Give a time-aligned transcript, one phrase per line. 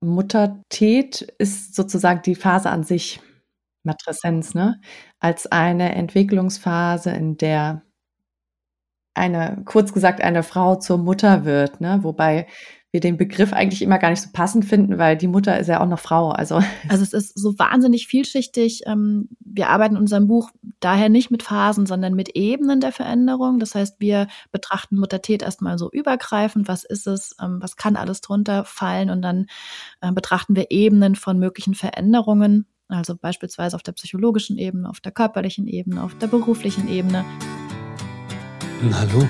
[0.00, 3.20] Muttertät ist sozusagen die Phase an sich,
[3.84, 4.80] Matreszenz, ne,
[5.20, 7.82] als eine Entwicklungsphase, in der
[9.14, 12.00] eine kurz gesagt, eine Frau zur Mutter wird, ne?
[12.02, 12.46] Wobei
[12.96, 15.82] wir den Begriff eigentlich immer gar nicht so passend finden, weil die Mutter ist ja
[15.82, 16.30] auch noch Frau.
[16.30, 18.84] Also, also es ist so wahnsinnig vielschichtig.
[18.86, 20.50] Ähm, wir arbeiten in unserem Buch
[20.80, 23.58] daher nicht mit Phasen, sondern mit Ebenen der Veränderung.
[23.58, 26.68] Das heißt, wir betrachten Muttertät erstmal so übergreifend.
[26.68, 27.36] Was ist es?
[27.38, 29.10] Ähm, was kann alles drunter fallen?
[29.10, 29.46] Und dann
[30.00, 32.64] äh, betrachten wir Ebenen von möglichen Veränderungen.
[32.88, 37.26] Also beispielsweise auf der psychologischen Ebene, auf der körperlichen Ebene, auf der beruflichen Ebene.
[38.92, 39.28] Hallo,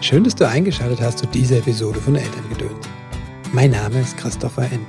[0.00, 2.89] schön, dass du eingeschaltet hast zu dieser Episode von Elterngedöns.
[3.52, 4.86] Mein Name ist Christopher N.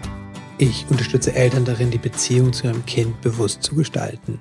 [0.59, 4.39] Ich unterstütze Eltern darin, die Beziehung zu ihrem Kind bewusst zu gestalten.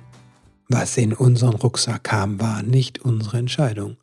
[0.69, 3.97] Was in unseren Rucksack kam, war nicht unsere Entscheidung.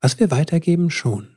[0.00, 1.36] Was wir weitergeben, schon.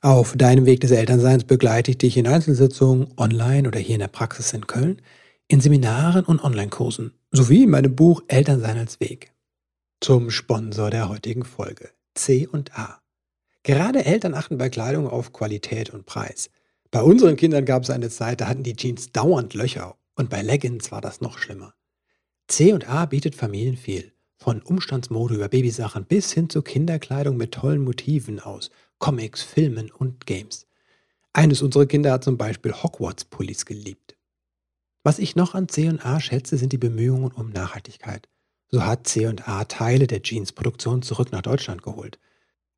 [0.00, 4.08] Auf deinem Weg des Elternseins begleite ich dich in Einzelsitzungen, online oder hier in der
[4.08, 5.02] Praxis in Köln,
[5.48, 9.34] in Seminaren und Online-Kursen, sowie in meinem Buch Elternsein als Weg.
[10.00, 11.90] Zum Sponsor der heutigen Folge.
[12.14, 13.02] C und A.
[13.64, 16.48] Gerade Eltern achten bei Kleidung auf Qualität und Preis.
[16.90, 20.40] Bei unseren Kindern gab es eine Zeit, da hatten die Jeans dauernd Löcher und bei
[20.40, 21.74] Leggings war das noch schlimmer.
[22.46, 24.12] C und A bietet Familien viel.
[24.38, 30.26] Von Umstandsmode über Babysachen bis hin zu Kinderkleidung mit tollen Motiven aus Comics, Filmen und
[30.26, 30.66] Games.
[31.34, 34.16] Eines unserer Kinder hat zum Beispiel Hogwarts-Pullis geliebt.
[35.02, 38.28] Was ich noch an C&A schätze, sind die Bemühungen um Nachhaltigkeit.
[38.70, 42.18] So hat C&A Teile der Jeans-Produktion zurück nach Deutschland geholt.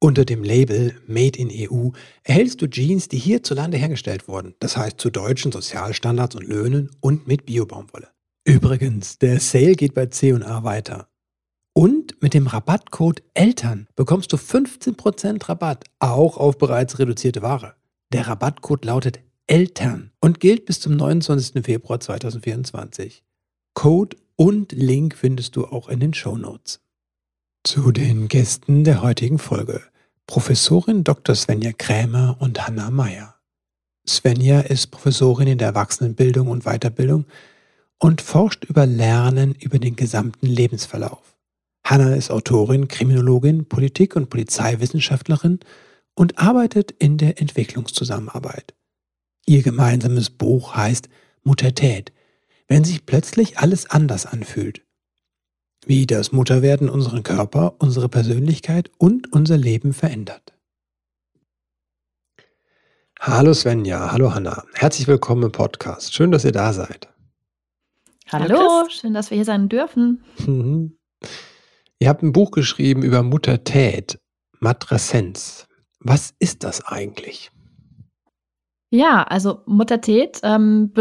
[0.03, 1.91] Unter dem Label Made in EU
[2.23, 7.29] erhältst du Jeans, die hierzulande hergestellt wurden, das heißt zu deutschen Sozialstandards und Löhnen und
[7.29, 8.09] mit Biobaumwolle.
[8.45, 11.09] Übrigens, der Sale geht bei C&A weiter.
[11.75, 17.75] Und mit dem Rabattcode ELTERN bekommst du 15% Rabatt, auch auf bereits reduzierte Ware.
[18.11, 21.63] Der Rabattcode lautet ELTERN und gilt bis zum 29.
[21.63, 23.23] Februar 2024.
[23.75, 26.81] Code und Link findest du auch in den Show Notes.
[27.63, 29.83] Zu den Gästen der heutigen Folge.
[30.27, 31.35] Professorin Dr.
[31.35, 33.35] Svenja Krämer und Hanna Meyer.
[34.09, 37.27] Svenja ist Professorin in der Erwachsenenbildung und Weiterbildung
[37.99, 41.37] und forscht über Lernen über den gesamten Lebensverlauf.
[41.85, 45.61] Hanna ist Autorin, Kriminologin, Politik- und Polizeiwissenschaftlerin
[46.15, 48.75] und arbeitet in der Entwicklungszusammenarbeit.
[49.45, 51.11] Ihr gemeinsames Buch heißt
[51.43, 52.11] Muttertät,
[52.69, 54.81] wenn sich plötzlich alles anders anfühlt.
[55.87, 60.53] Wie das Mutterwerden unseren Körper, unsere Persönlichkeit und unser Leben verändert.
[63.19, 64.65] Hallo Svenja, hallo Hanna.
[64.75, 66.15] Herzlich willkommen im Podcast.
[66.15, 67.09] Schön, dass ihr da seid.
[68.29, 70.23] Hallo, hallo schön, dass wir hier sein dürfen.
[70.47, 70.99] Mhm.
[71.99, 74.21] Ihr habt ein Buch geschrieben über Muttertät,
[74.59, 75.67] Matreszenz.
[75.99, 77.51] Was ist das eigentlich?
[78.91, 80.93] Ja, also Muttertät ähm,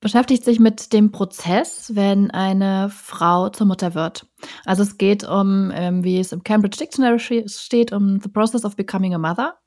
[0.00, 4.26] beschäftigt sich mit dem Prozess, wenn eine Frau zur Mutter wird.
[4.64, 8.76] Also es geht um, ähm, wie es im Cambridge Dictionary steht, um the process of
[8.76, 9.58] becoming a mother.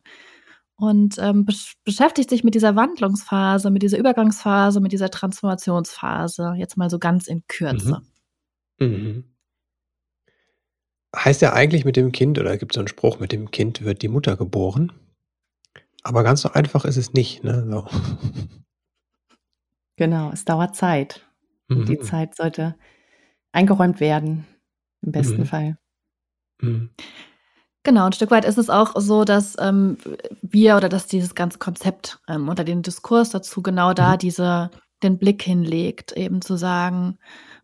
[0.76, 6.78] Und ähm, besch beschäftigt sich mit dieser Wandlungsphase, mit dieser Übergangsphase, mit dieser Transformationsphase, jetzt
[6.78, 8.02] mal so ganz in Kürze.
[8.80, 8.88] Mhm.
[8.88, 9.24] Mhm.
[11.16, 13.84] Heißt ja eigentlich mit dem Kind, oder gibt es so einen Spruch, mit dem Kind
[13.84, 14.92] wird die Mutter geboren.
[16.02, 17.44] Aber ganz so einfach ist es nicht.
[17.44, 17.68] Ne?
[17.70, 17.88] So.
[19.96, 21.26] Genau, es dauert Zeit.
[21.68, 21.86] Mhm.
[21.86, 22.76] Die Zeit sollte
[23.52, 24.46] eingeräumt werden,
[25.02, 25.46] im besten mhm.
[25.46, 25.78] Fall.
[26.62, 26.90] Mhm.
[27.84, 29.98] Genau, ein Stück weit ist es auch so, dass ähm,
[30.42, 34.18] wir oder dass dieses ganze Konzept ähm, unter den Diskurs dazu genau da mhm.
[34.20, 34.72] diese,
[35.04, 37.18] den Blick hinlegt, eben zu sagen,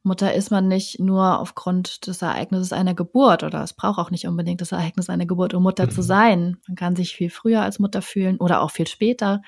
[0.03, 4.27] Mutter ist man nicht nur aufgrund des Ereignisses einer Geburt oder es braucht auch nicht
[4.27, 6.05] unbedingt das Ereignis einer Geburt, um Mutter zu mhm.
[6.05, 6.57] sein.
[6.67, 9.41] Man kann sich viel früher als Mutter fühlen oder auch viel später.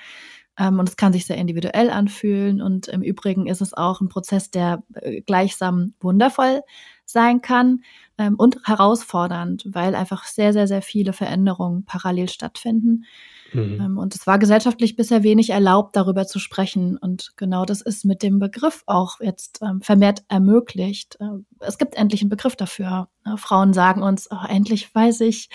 [0.58, 2.60] Ähm, und es kann sich sehr individuell anfühlen.
[2.60, 6.62] Und im Übrigen ist es auch ein Prozess, der äh, gleichsam wundervoll
[7.04, 7.82] sein kann
[8.18, 13.04] ähm, und herausfordernd, weil einfach sehr, sehr, sehr viele Veränderungen parallel stattfinden.
[13.52, 13.80] Mhm.
[13.80, 16.96] Ähm, und es war gesellschaftlich bisher wenig erlaubt, darüber zu sprechen.
[16.96, 21.18] Und genau das ist mit dem Begriff auch jetzt ähm, vermehrt ermöglicht.
[21.20, 23.08] Äh, es gibt endlich einen Begriff dafür.
[23.36, 25.48] Frauen sagen uns, oh, endlich weiß ich,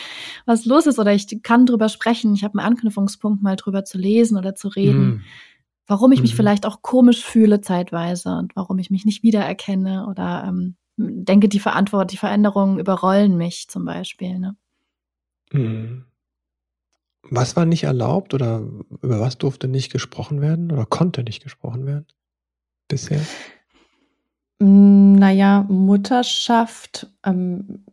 [0.46, 2.34] was los ist oder ich kann drüber sprechen.
[2.34, 5.06] Ich habe einen Anknüpfungspunkt, mal drüber zu lesen oder zu reden.
[5.06, 5.22] Mhm.
[5.86, 6.38] Warum ich mich mhm.
[6.38, 11.60] vielleicht auch komisch fühle zeitweise und warum ich mich nicht wiedererkenne oder ähm, denke, die
[11.60, 14.40] Verantwortung, die Veränderungen überrollen mich zum Beispiel.
[14.40, 14.56] Ne?
[15.52, 16.06] Mhm.
[17.30, 18.64] Was war nicht erlaubt oder
[19.02, 22.06] über was durfte nicht gesprochen werden oder konnte nicht gesprochen werden
[22.88, 23.22] bisher?
[24.60, 27.86] Naja, Mutterschaft ähm,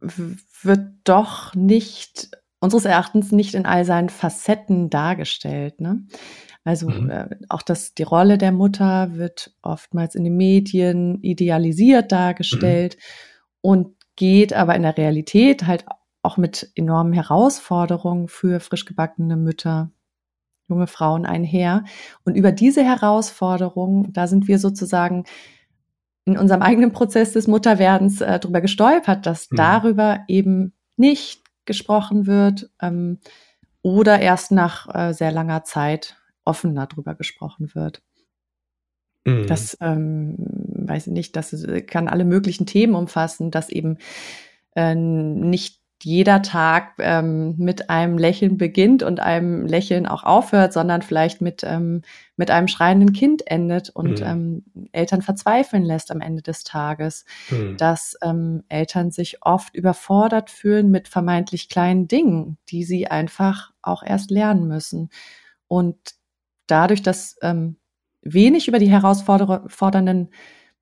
[0.00, 2.30] wird doch nicht,
[2.60, 5.80] unseres Erachtens nicht in all seinen Facetten dargestellt.
[5.80, 6.06] Ne?
[6.64, 7.10] Also mhm.
[7.10, 13.00] äh, auch das, die Rolle der Mutter wird oftmals in den Medien idealisiert dargestellt mhm.
[13.62, 15.84] und geht aber in der Realität halt
[16.26, 19.90] auch mit enormen Herausforderungen für frisch gebackene Mütter,
[20.68, 21.84] junge Frauen einher.
[22.24, 25.24] Und über diese Herausforderungen, da sind wir sozusagen
[26.24, 29.56] in unserem eigenen Prozess des Mutterwerdens äh, drüber gestolpert, dass mhm.
[29.56, 33.20] darüber eben nicht gesprochen wird ähm,
[33.82, 38.02] oder erst nach äh, sehr langer Zeit offener drüber gesprochen wird.
[39.24, 39.46] Mhm.
[39.46, 41.54] Das ähm, weiß ich nicht, das
[41.86, 43.98] kann alle möglichen Themen umfassen, dass eben
[44.74, 51.02] äh, nicht jeder Tag ähm, mit einem Lächeln beginnt und einem Lächeln auch aufhört, sondern
[51.02, 52.02] vielleicht mit, ähm,
[52.36, 54.26] mit einem schreienden Kind endet und mhm.
[54.26, 57.24] ähm, Eltern verzweifeln lässt am Ende des Tages.
[57.50, 57.76] Mhm.
[57.78, 64.02] Dass ähm, Eltern sich oft überfordert fühlen mit vermeintlich kleinen Dingen, die sie einfach auch
[64.02, 65.08] erst lernen müssen.
[65.66, 65.96] Und
[66.66, 67.76] dadurch, dass ähm,
[68.22, 70.30] wenig über die herausfordernden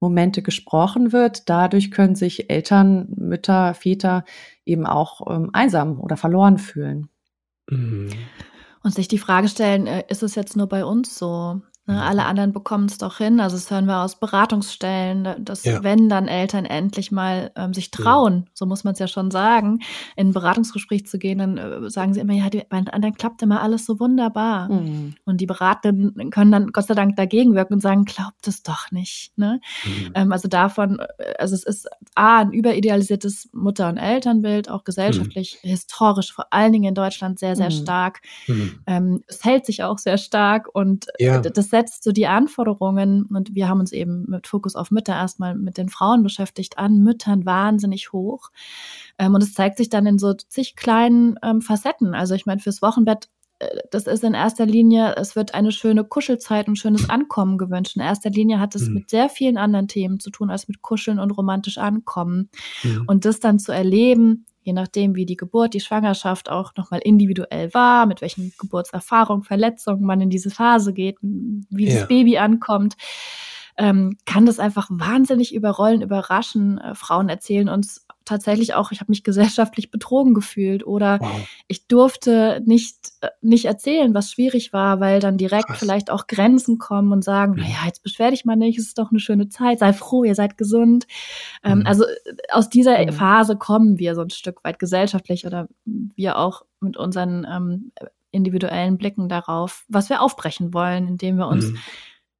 [0.00, 1.48] Momente gesprochen wird.
[1.48, 4.24] Dadurch können sich Eltern, Mütter, Väter
[4.64, 7.08] eben auch ähm, einsam oder verloren fühlen.
[7.70, 8.10] Mhm.
[8.82, 11.62] Und sich die Frage stellen, äh, ist es jetzt nur bei uns so?
[11.86, 13.40] Ne, alle anderen bekommen es doch hin.
[13.40, 15.82] Also das hören wir aus Beratungsstellen, dass ja.
[15.82, 18.50] wenn dann Eltern endlich mal ähm, sich trauen, ja.
[18.54, 19.80] so muss man es ja schon sagen,
[20.16, 23.42] in ein Beratungsgespräch zu gehen, dann äh, sagen sie immer, ja, die, bei anderen klappt
[23.42, 24.72] immer alles so wunderbar.
[24.72, 25.16] Mhm.
[25.26, 28.90] Und die Beratenden können dann Gott sei Dank dagegen wirken und sagen, glaubt es doch
[28.90, 29.36] nicht.
[29.36, 29.60] Ne?
[29.84, 30.12] Mhm.
[30.14, 35.58] Ähm, also davon, äh, also es ist A, ein überidealisiertes Mutter- und Elternbild, auch gesellschaftlich,
[35.62, 35.68] mhm.
[35.68, 37.74] historisch, vor allen Dingen in Deutschland sehr, sehr mhm.
[37.74, 38.22] stark.
[38.46, 38.78] Mhm.
[38.86, 41.40] Ähm, es hält sich auch sehr stark und ja.
[41.40, 45.56] das setzt so die Anforderungen, und wir haben uns eben mit Fokus auf Mütter erstmal
[45.56, 48.50] mit den Frauen beschäftigt, an Müttern wahnsinnig hoch.
[49.18, 52.14] Ähm, und es zeigt sich dann in so zig kleinen ähm, Facetten.
[52.14, 53.28] Also ich meine, fürs Wochenbett
[53.58, 57.96] äh, das ist in erster Linie, es wird eine schöne Kuschelzeit und schönes Ankommen gewünscht.
[57.96, 58.94] In erster Linie hat es mhm.
[58.94, 62.50] mit sehr vielen anderen Themen zu tun als mit Kuscheln und romantisch Ankommen.
[62.84, 63.04] Mhm.
[63.08, 67.72] Und das dann zu erleben, je nachdem, wie die Geburt, die Schwangerschaft auch nochmal individuell
[67.74, 72.00] war, mit welchen Geburtserfahrungen, Verletzungen man in diese Phase geht, wie ja.
[72.00, 72.96] das Baby ankommt,
[73.76, 76.78] ähm, kann das einfach wahnsinnig überrollen, überraschen.
[76.78, 81.48] Äh, Frauen erzählen uns tatsächlich auch, ich habe mich gesellschaftlich betrogen gefühlt oder wow.
[81.68, 85.78] ich durfte nicht, äh, nicht erzählen, was schwierig war, weil dann direkt Krass.
[85.78, 87.62] vielleicht auch Grenzen kommen und sagen, mhm.
[87.62, 90.34] naja, jetzt beschwer dich mal nicht, es ist doch eine schöne Zeit, sei froh, ihr
[90.34, 91.06] seid gesund.
[91.62, 91.86] Ähm, mhm.
[91.86, 93.12] also äh, aus dieser mhm.
[93.12, 97.92] Phase kommen wir so ein Stück weit gesellschaftlich oder wir auch mit unseren ähm,
[98.30, 101.78] individuellen Blicken darauf, was wir aufbrechen wollen, indem wir uns mhm.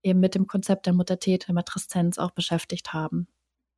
[0.03, 3.29] eben mit dem Konzept der Muttertät, der Matreszenz auch beschäftigt haben.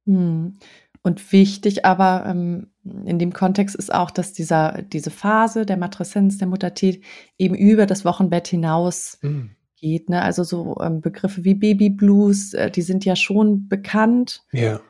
[0.06, 0.58] Mhm.
[1.06, 2.66] Und wichtig aber ähm,
[3.04, 7.04] in dem Kontext ist auch, dass dieser, diese Phase der Matreszenz, der Muttertät
[7.38, 9.50] eben über das Wochenbett hinaus mhm.
[9.76, 10.10] geht.
[10.10, 10.20] Ne?
[10.20, 14.42] Also so ähm, Begriffe wie Babyblues, äh, die sind ja schon bekannt.
[14.50, 14.80] Ja.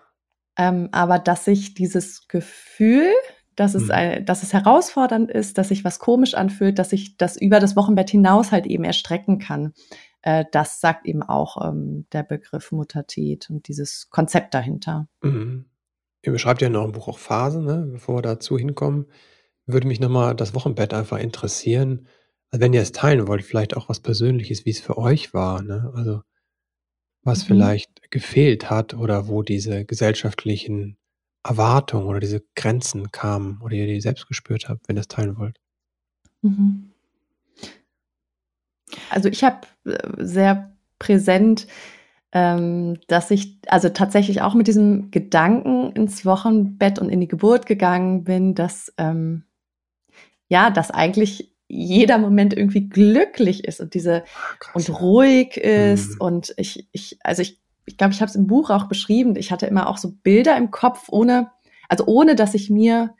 [0.57, 3.13] Ähm, aber dass sich dieses Gefühl,
[3.55, 3.91] dass es, mhm.
[3.91, 7.77] ein, dass es herausfordernd ist, dass sich was komisch anfühlt, dass sich das über das
[7.77, 9.75] Wochenbett hinaus halt eben erstrecken kann.
[10.23, 15.09] Äh, das sagt eben auch ähm, der Begriff Muttertät und dieses Konzept dahinter.
[15.21, 15.67] Mhm.
[16.27, 17.87] Ihr beschreibt ja noch im Buch auch Phasen, ne?
[17.93, 19.07] bevor wir dazu hinkommen,
[19.67, 22.09] würde mich nochmal das Wochenbett einfach interessieren.
[22.51, 25.63] Also wenn ihr es teilen wollt, vielleicht auch was Persönliches, wie es für euch war.
[25.63, 25.93] Ne?
[25.95, 26.23] Also
[27.23, 27.47] was mhm.
[27.47, 30.97] vielleicht gefehlt hat oder wo diese gesellschaftlichen
[31.45, 35.39] Erwartungen oder diese Grenzen kamen oder ihr die selbst gespürt habt, wenn ihr es teilen
[35.39, 35.61] wollt.
[36.43, 36.91] Mhm.
[39.11, 41.69] Also ich habe äh, sehr präsent
[42.37, 47.65] ähm, dass ich also tatsächlich auch mit diesem Gedanken ins Wochenbett und in die Geburt
[47.65, 49.45] gegangen bin, dass ähm,
[50.47, 54.23] ja, dass eigentlich jeder Moment irgendwie glücklich ist und diese
[54.59, 54.75] Krass.
[54.75, 56.21] und ruhig ist mhm.
[56.21, 59.37] und ich ich also ich ich glaube, ich habe es im Buch auch beschrieben.
[59.37, 61.53] Ich hatte immer auch so Bilder im Kopf, ohne
[61.89, 63.15] also ohne dass ich mir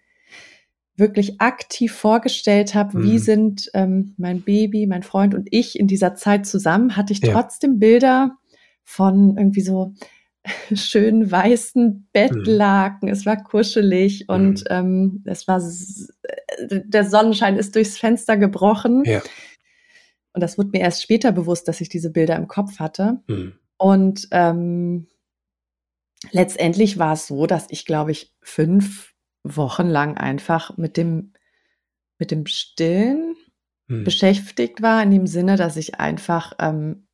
[0.95, 3.03] wirklich aktiv vorgestellt habe, mhm.
[3.03, 7.21] wie sind ähm, mein Baby, mein Freund und ich in dieser Zeit zusammen, hatte ich
[7.21, 7.33] ja.
[7.33, 8.37] trotzdem Bilder
[8.87, 9.93] von irgendwie so
[10.75, 13.09] schönen weißen Bettlaken.
[13.09, 13.13] Mhm.
[13.13, 14.67] Es war kuschelig und mhm.
[14.71, 15.61] ähm, es war
[16.61, 19.03] der Sonnenschein ist durchs Fenster gebrochen.
[19.05, 19.21] Ja.
[20.33, 23.23] Und das wurde mir erst später bewusst, dass ich diese Bilder im Kopf hatte.
[23.27, 23.55] Mhm.
[23.77, 25.09] Und ähm,
[26.31, 31.33] letztendlich war es so, dass ich, glaube ich, fünf Wochen lang einfach mit dem
[32.19, 33.37] mit dem Stillen
[33.89, 34.05] hm.
[34.05, 37.06] beschäftigt war, in dem Sinne, dass ich einfach ähm,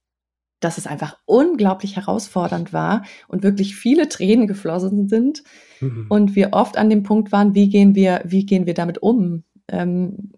[0.65, 5.43] dass es einfach unglaublich herausfordernd war und wirklich viele Tränen geflossen sind
[5.81, 6.07] mhm.
[6.09, 9.45] und wir oft an dem Punkt waren, wie gehen wir, wie gehen wir damit um?
[9.69, 10.33] Ähm,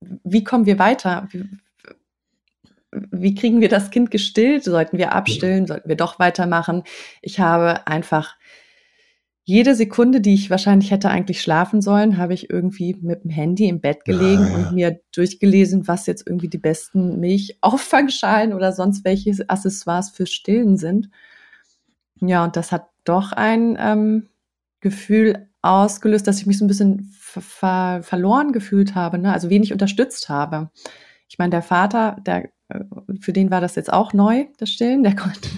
[0.00, 1.28] wie kommen wir weiter?
[1.30, 1.44] Wie,
[2.92, 4.64] wie kriegen wir das Kind gestillt?
[4.64, 5.66] Sollten wir abstillen?
[5.66, 6.84] Sollten wir doch weitermachen?
[7.20, 8.36] Ich habe einfach
[9.48, 13.66] jede Sekunde, die ich wahrscheinlich hätte eigentlich schlafen sollen, habe ich irgendwie mit dem Handy
[13.66, 14.56] im Bett gelegen ja, ja.
[14.56, 20.76] und mir durchgelesen, was jetzt irgendwie die besten Milchauffangschalen oder sonst welche Accessoires für Stillen
[20.76, 21.08] sind.
[22.20, 24.26] Ja, und das hat doch ein ähm,
[24.80, 29.32] Gefühl ausgelöst, dass ich mich so ein bisschen ver verloren gefühlt habe, ne?
[29.32, 30.68] also wenig unterstützt habe.
[31.26, 32.84] Ich meine, der Vater, der, äh,
[33.18, 35.48] für den war das jetzt auch neu, das Stillen, der konnte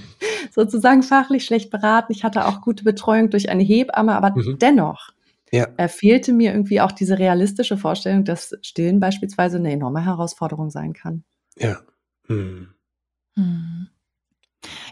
[0.50, 2.12] sozusagen fachlich schlecht beraten.
[2.12, 4.58] Ich hatte auch gute Betreuung durch eine Hebamme, aber mhm.
[4.58, 5.10] dennoch
[5.52, 5.68] ja.
[5.76, 10.92] äh, fehlte mir irgendwie auch diese realistische Vorstellung, dass Stillen beispielsweise eine enorme Herausforderung sein
[10.92, 11.24] kann.
[11.56, 11.80] Ja.
[12.26, 12.68] Hm.
[13.34, 13.88] Hm.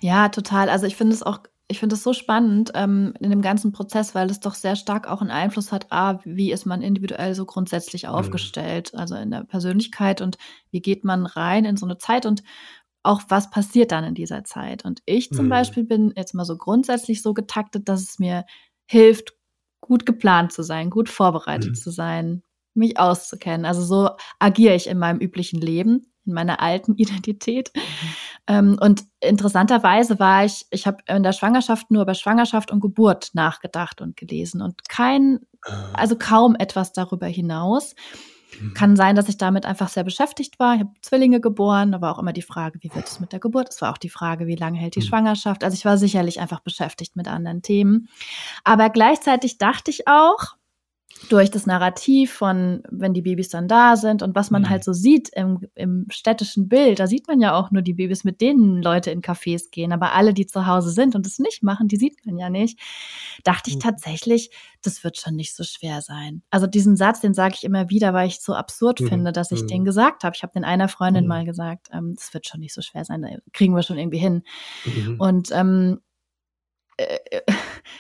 [0.01, 0.69] Ja, total.
[0.69, 4.15] Also ich finde es auch ich finde es so spannend ähm, in dem ganzen Prozess,
[4.15, 7.45] weil es doch sehr stark auch einen Einfluss hat, a, wie ist man individuell so
[7.45, 8.09] grundsätzlich mhm.
[8.09, 10.39] aufgestellt, also in der Persönlichkeit und
[10.71, 12.43] wie geht man rein in so eine Zeit und
[13.09, 14.85] auch was passiert dann in dieser Zeit.
[14.85, 15.51] Und ich zum mhm.
[15.51, 18.45] Beispiel bin jetzt mal so grundsätzlich so getaktet, dass es mir
[18.87, 19.33] hilft,
[19.81, 21.75] gut geplant zu sein, gut vorbereitet mhm.
[21.75, 22.43] zu sein,
[22.75, 23.65] mich auszukennen.
[23.65, 27.71] Also so agiere ich in meinem üblichen Leben, in meiner alten Identität.
[27.75, 27.81] Mhm.
[28.47, 33.31] Ähm, und interessanterweise war ich, ich habe in der Schwangerschaft nur über Schwangerschaft und Geburt
[33.33, 35.93] nachgedacht und gelesen und kein, ah.
[35.95, 37.95] also kaum etwas darüber hinaus.
[38.61, 38.75] Mhm.
[38.75, 40.75] Kann sein, dass ich damit einfach sehr beschäftigt war.
[40.75, 43.41] Ich habe Zwillinge geboren, da war auch immer die Frage, wie wird es mit der
[43.41, 43.69] Geburt?
[43.71, 45.05] Es war auch die Frage, wie lange hält die mhm.
[45.05, 45.65] Schwangerschaft?
[45.65, 48.09] Also ich war sicherlich einfach beschäftigt mit anderen Themen.
[48.65, 50.57] Aber gleichzeitig dachte ich auch,
[51.29, 54.71] durch das Narrativ von, wenn die Babys dann da sind und was man mhm.
[54.71, 58.25] halt so sieht im, im städtischen Bild, da sieht man ja auch nur die Babys,
[58.25, 61.63] mit denen Leute in Cafés gehen, aber alle, die zu Hause sind und es nicht
[61.63, 62.79] machen, die sieht man ja nicht,
[63.43, 63.81] dachte ich mhm.
[63.81, 64.51] tatsächlich,
[64.83, 66.43] das wird schon nicht so schwer sein.
[66.51, 69.09] Also diesen Satz, den sage ich immer wieder, weil ich so absurd mhm.
[69.09, 69.87] finde, dass ich den mhm.
[69.87, 70.37] gesagt habe.
[70.37, 71.29] Ich habe den einer Freundin mhm.
[71.29, 74.19] mal gesagt, ähm, das wird schon nicht so schwer sein, da kriegen wir schon irgendwie
[74.19, 74.43] hin.
[74.85, 75.17] Mhm.
[75.19, 76.08] Und ähm, äh,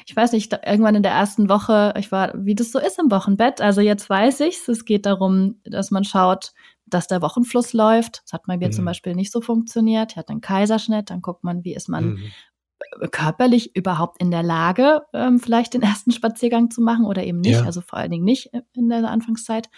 [0.06, 3.10] ich weiß nicht, irgendwann in der ersten Woche, ich war, wie das so ist im
[3.10, 3.60] Wochenbett.
[3.60, 4.68] Also jetzt weiß ich's.
[4.68, 6.52] Es geht darum, dass man schaut,
[6.86, 8.22] dass der Wochenfluss läuft.
[8.24, 8.72] Das hat bei mir mhm.
[8.72, 10.12] zum Beispiel nicht so funktioniert.
[10.12, 11.10] Ich hatte einen Kaiserschnitt.
[11.10, 13.10] Dann guckt man, wie ist man mhm.
[13.10, 17.60] körperlich überhaupt in der Lage, ähm, vielleicht den ersten Spaziergang zu machen oder eben nicht.
[17.60, 17.64] Ja.
[17.64, 19.68] Also vor allen Dingen nicht in der Anfangszeit.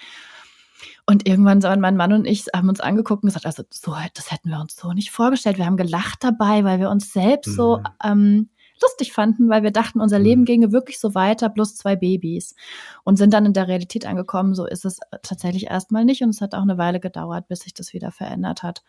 [1.04, 4.30] Und irgendwann sind mein Mann und ich haben uns angeguckt und gesagt, also so, das
[4.30, 5.58] hätten wir uns so nicht vorgestellt.
[5.58, 7.54] Wir haben gelacht dabei, weil wir uns selbst mhm.
[7.54, 8.48] so ähm,
[8.82, 10.46] lustig fanden, weil wir dachten, unser Leben mhm.
[10.46, 12.54] ginge wirklich so weiter, plus zwei Babys.
[13.04, 16.22] Und sind dann in der Realität angekommen, so ist es tatsächlich erstmal nicht.
[16.22, 18.82] Und es hat auch eine Weile gedauert, bis sich das wieder verändert hat.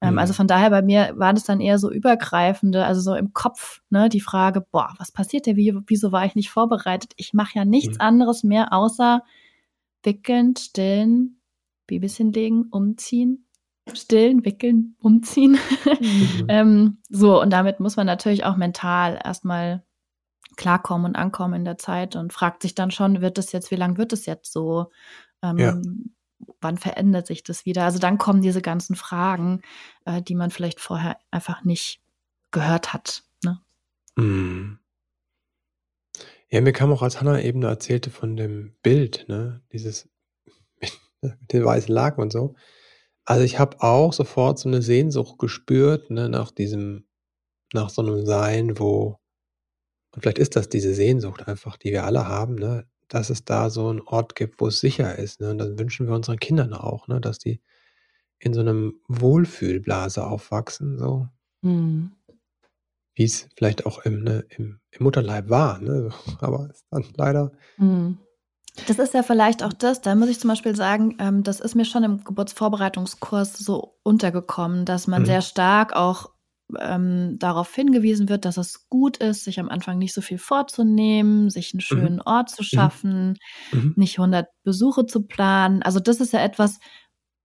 [0.00, 0.18] Ähm, mhm.
[0.18, 3.80] Also von daher bei mir war das dann eher so übergreifende, also so im Kopf,
[3.90, 5.56] ne, die Frage, boah, was passiert hier?
[5.56, 7.12] Wie, wieso war ich nicht vorbereitet?
[7.16, 8.02] Ich mache ja nichts mhm.
[8.02, 9.22] anderes mehr, außer
[10.04, 11.40] wickeln, stillen,
[11.86, 13.46] Babys hinlegen, umziehen,
[13.96, 15.58] stillen, wickeln, umziehen.
[16.00, 16.44] Mhm.
[16.48, 19.84] ähm, so, und damit muss man natürlich auch mental erstmal
[20.56, 23.76] klarkommen und ankommen in der Zeit und fragt sich dann schon, wird das jetzt, wie
[23.76, 24.90] lange wird es jetzt so?
[25.42, 25.80] Ähm, ja.
[26.60, 27.84] Wann verändert sich das wieder?
[27.84, 29.62] Also dann kommen diese ganzen Fragen,
[30.04, 32.00] äh, die man vielleicht vorher einfach nicht
[32.50, 33.22] gehört hat.
[33.44, 33.60] Ne?
[34.16, 34.78] Mhm.
[36.50, 40.08] Ja, mir kam auch, als Hannah eben erzählte von dem Bild, ne, dieses
[41.20, 42.54] mit den weißen Laken und so,
[43.28, 47.04] also, ich habe auch sofort so eine Sehnsucht gespürt, ne, nach diesem
[47.74, 49.18] nach so einem Sein, wo
[50.14, 53.70] und vielleicht ist das diese Sehnsucht einfach, die wir alle haben, ne, dass es da
[53.70, 55.50] so einen Ort gibt, wo es sicher ist, ne?
[55.50, 57.60] Und das wünschen wir unseren Kindern auch, ne, dass die
[58.40, 61.28] in so einem Wohlfühlblase aufwachsen, so.
[61.62, 62.12] Mhm.
[63.14, 66.10] Wie es vielleicht auch im ne, im im Mutterleib war, ne?
[66.40, 68.18] Aber ist dann leider Mhm.
[68.86, 71.74] Das ist ja vielleicht auch das, da muss ich zum Beispiel sagen, ähm, das ist
[71.74, 75.26] mir schon im Geburtsvorbereitungskurs so untergekommen, dass man mhm.
[75.26, 76.30] sehr stark auch
[76.78, 81.50] ähm, darauf hingewiesen wird, dass es gut ist, sich am Anfang nicht so viel vorzunehmen,
[81.50, 81.80] sich einen mhm.
[81.80, 82.22] schönen mhm.
[82.26, 83.38] Ort zu schaffen,
[83.72, 83.94] mhm.
[83.96, 85.82] nicht 100 Besuche zu planen.
[85.82, 86.78] Also das ist ja etwas,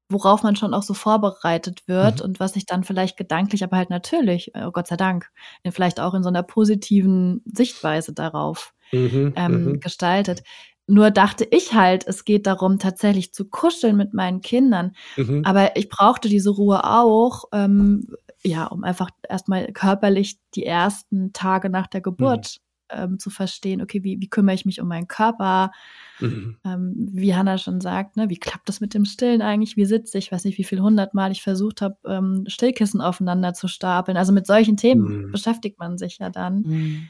[0.10, 2.26] worauf man schon auch so vorbereitet wird mhm.
[2.26, 5.30] und was sich dann vielleicht gedanklich, aber halt natürlich, oh Gott sei Dank,
[5.70, 9.34] vielleicht auch in so einer positiven Sichtweise darauf mhm.
[9.36, 10.44] ähm, gestaltet.
[10.86, 14.92] Nur dachte ich halt, es geht darum, tatsächlich zu kuscheln mit meinen Kindern.
[15.16, 15.44] Mhm.
[15.46, 18.08] Aber ich brauchte diese Ruhe auch, ähm,
[18.44, 22.58] ja, um einfach erstmal körperlich die ersten Tage nach der Geburt
[22.92, 22.98] mhm.
[23.00, 25.72] ähm, zu verstehen, okay, wie, wie kümmere ich mich um meinen Körper?
[26.20, 26.58] Mhm.
[26.66, 29.78] Ähm, wie Hannah schon sagt, ne, wie klappt das mit dem Stillen eigentlich?
[29.78, 30.26] Wie sitze ich?
[30.26, 34.18] Ich weiß nicht, wie viel hundertmal ich versucht habe, ähm, Stillkissen aufeinander zu stapeln.
[34.18, 35.32] Also mit solchen Themen mhm.
[35.32, 37.10] beschäftigt man sich ja dann.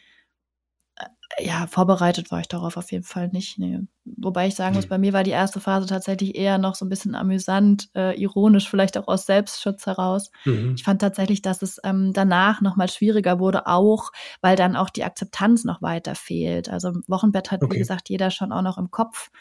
[1.40, 3.58] Ja, vorbereitet war ich darauf auf jeden Fall nicht.
[3.58, 3.80] Nee.
[4.06, 4.90] Wobei ich sagen muss, hm.
[4.90, 8.70] bei mir war die erste Phase tatsächlich eher noch so ein bisschen amüsant, äh, ironisch,
[8.70, 10.30] vielleicht auch aus Selbstschutz heraus.
[10.46, 10.74] Mhm.
[10.76, 14.12] Ich fand tatsächlich, dass es ähm, danach nochmal schwieriger wurde, auch
[14.42, 16.70] weil dann auch die Akzeptanz noch weiter fehlt.
[16.70, 17.76] Also im Wochenbett hat, okay.
[17.76, 19.32] wie gesagt, jeder schon auch noch im Kopf.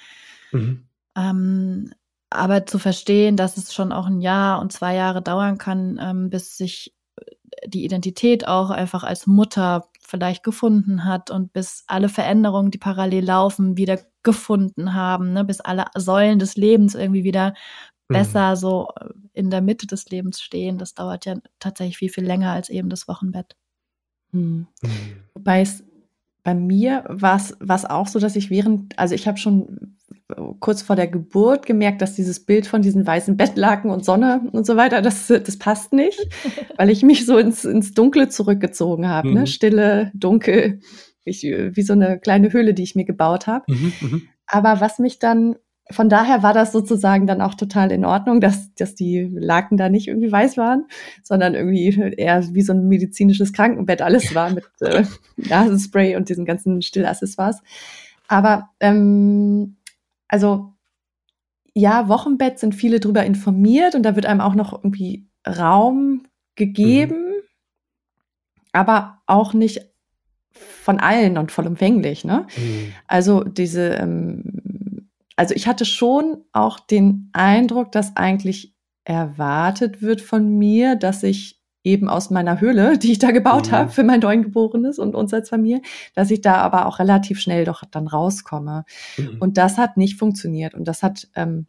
[0.52, 0.87] Mhm.
[1.16, 1.92] Ähm,
[2.30, 6.30] aber zu verstehen, dass es schon auch ein Jahr und zwei Jahre dauern kann, ähm,
[6.30, 6.94] bis sich
[7.66, 13.25] die Identität auch einfach als Mutter vielleicht gefunden hat und bis alle Veränderungen, die parallel
[13.25, 15.42] laufen, wieder gefunden haben, ne?
[15.42, 17.54] bis alle Säulen des Lebens irgendwie wieder
[18.09, 18.12] mhm.
[18.14, 20.76] besser so äh, in der Mitte des Lebens stehen.
[20.76, 23.57] Das dauert ja tatsächlich viel, viel länger als eben das Wochenbett.
[24.33, 24.66] Mhm.
[24.83, 24.90] Mhm.
[25.33, 25.83] Wobei es
[26.42, 29.96] bei mir war es auch so, dass ich während, also ich habe schon
[30.61, 34.66] kurz vor der Geburt gemerkt, dass dieses Bild von diesen weißen Bettlaken und Sonne und
[34.66, 36.18] so weiter, das, das passt nicht,
[36.76, 39.34] weil ich mich so ins, ins Dunkle zurückgezogen habe, ne?
[39.34, 39.40] mhm.
[39.40, 39.46] ne?
[39.46, 40.80] Stille, dunkel,
[41.25, 43.64] ich, wie so eine kleine Höhle, die ich mir gebaut habe.
[43.68, 44.20] Mhm, mh.
[44.46, 45.56] Aber was mich dann,
[45.90, 49.88] von daher war das sozusagen dann auch total in Ordnung, dass, dass die Laken da
[49.88, 50.86] nicht irgendwie weiß waren,
[51.22, 55.04] sondern irgendwie eher wie so ein medizinisches Krankenbett alles war mit äh,
[55.36, 57.60] Nasenspray und diesen ganzen Stillaccessoires.
[58.28, 59.76] Aber ähm,
[60.28, 60.72] also
[61.74, 66.22] ja, Wochenbett sind viele drüber informiert und da wird einem auch noch irgendwie Raum
[66.54, 67.42] gegeben, mhm.
[68.72, 69.92] aber auch nicht
[70.50, 72.24] von allen und vollumfänglich.
[72.24, 72.46] Ne?
[72.56, 72.92] Mhm.
[73.06, 74.42] Also diese, ähm,
[75.36, 78.74] also ich hatte schon auch den Eindruck, dass eigentlich
[79.04, 83.72] erwartet wird von mir, dass ich eben aus meiner Höhle, die ich da gebaut mhm.
[83.72, 85.82] habe für mein Neugeborenes und uns als Familie,
[86.14, 88.84] dass ich da aber auch relativ schnell doch dann rauskomme.
[89.16, 89.38] Mhm.
[89.40, 90.74] Und das hat nicht funktioniert.
[90.74, 91.66] Und das hat ähm,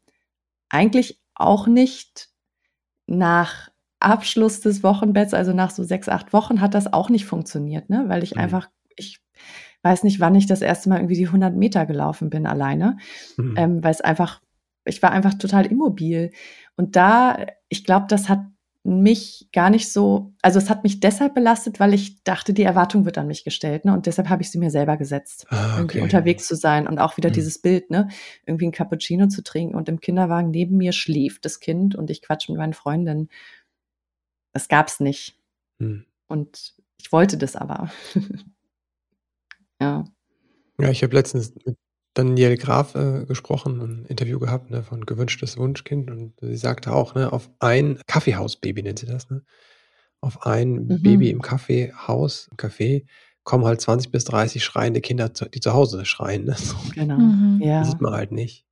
[0.69, 2.29] eigentlich auch nicht
[3.07, 7.89] nach Abschluss des Wochenbetts, also nach so sechs, acht Wochen, hat das auch nicht funktioniert,
[7.89, 8.05] ne?
[8.07, 8.41] weil ich mhm.
[8.41, 9.22] einfach, ich
[9.83, 12.97] weiß nicht, wann ich das erste Mal irgendwie die 100 Meter gelaufen bin alleine,
[13.37, 13.55] mhm.
[13.57, 14.41] ähm, weil es einfach,
[14.85, 16.31] ich war einfach total immobil.
[16.75, 18.39] Und da, ich glaube, das hat
[18.85, 23.05] mich gar nicht so, also es hat mich deshalb belastet, weil ich dachte, die Erwartung
[23.05, 23.93] wird an mich gestellt, ne?
[23.93, 25.77] Und deshalb habe ich sie mir selber gesetzt, ah, okay.
[25.77, 27.33] irgendwie unterwegs zu sein und auch wieder mhm.
[27.33, 28.09] dieses Bild, ne?
[28.45, 32.21] Irgendwie ein Cappuccino zu trinken und im Kinderwagen neben mir schläft das Kind und ich
[32.21, 33.29] quatsch mit meinen Freundinnen.
[34.51, 35.37] Das gab's nicht.
[35.79, 36.05] Mhm.
[36.27, 37.89] Und ich wollte das aber.
[39.83, 40.03] ja.
[40.79, 41.77] Ja, ich habe letztens mit
[42.13, 47.15] Danielle Graf äh, gesprochen, ein Interview gehabt ne, von Gewünschtes Wunschkind und sie sagte auch,
[47.15, 49.43] ne, auf ein Kaffeehausbaby nennt sie das, ne?
[50.21, 51.01] Auf ein mhm.
[51.01, 53.05] Baby im Kaffeehaus, im Café,
[53.43, 56.45] kommen halt 20 bis 30 schreiende Kinder, die zu Hause schreien.
[56.45, 56.55] Ne?
[56.57, 56.75] So.
[56.93, 57.17] Genau.
[57.17, 57.61] Mhm.
[57.61, 57.79] Ja.
[57.79, 58.65] Das sieht man halt nicht.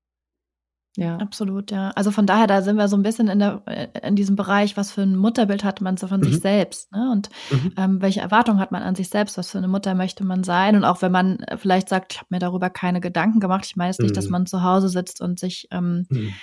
[0.97, 1.17] Ja.
[1.17, 1.91] Absolut, ja.
[1.91, 4.75] Also von daher, da sind wir so ein bisschen in, der, äh, in diesem Bereich,
[4.75, 6.25] was für ein Mutterbild hat man so von mhm.
[6.25, 7.09] sich selbst, ne?
[7.11, 7.73] Und mhm.
[7.77, 10.75] ähm, welche Erwartungen hat man an sich selbst, was für eine Mutter möchte man sein?
[10.75, 13.77] Und auch wenn man äh, vielleicht sagt, ich habe mir darüber keine Gedanken gemacht, ich
[13.77, 14.31] meine jetzt nicht, dass mhm.
[14.31, 16.33] man zu Hause sitzt und sich ähm, mhm.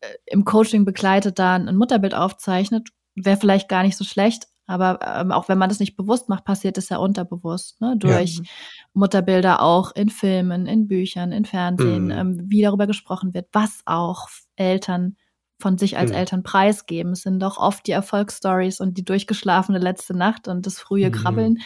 [0.00, 4.98] äh, im Coaching begleitet, da ein Mutterbild aufzeichnet, wäre vielleicht gar nicht so schlecht, aber
[5.02, 7.96] ähm, auch wenn man das nicht bewusst macht, passiert es ja unterbewusst, ne?
[7.96, 8.42] durch ja.
[8.92, 12.10] Mutterbilder auch in Filmen, in Büchern, in Fernsehen, mhm.
[12.10, 15.16] ähm, wie darüber gesprochen wird, was auch Eltern
[15.58, 16.16] von sich als mhm.
[16.18, 17.12] Eltern preisgeben.
[17.12, 21.12] Es sind doch oft die Erfolgsstories und die durchgeschlafene letzte Nacht und das frühe mhm.
[21.12, 21.58] Krabbeln.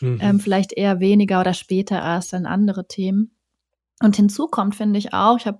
[0.00, 0.18] Mhm.
[0.22, 3.32] Ähm, vielleicht eher weniger oder später erst dann andere Themen.
[4.00, 5.58] Und hinzu kommt, finde ich auch, ich habe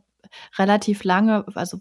[0.56, 1.80] relativ lange, also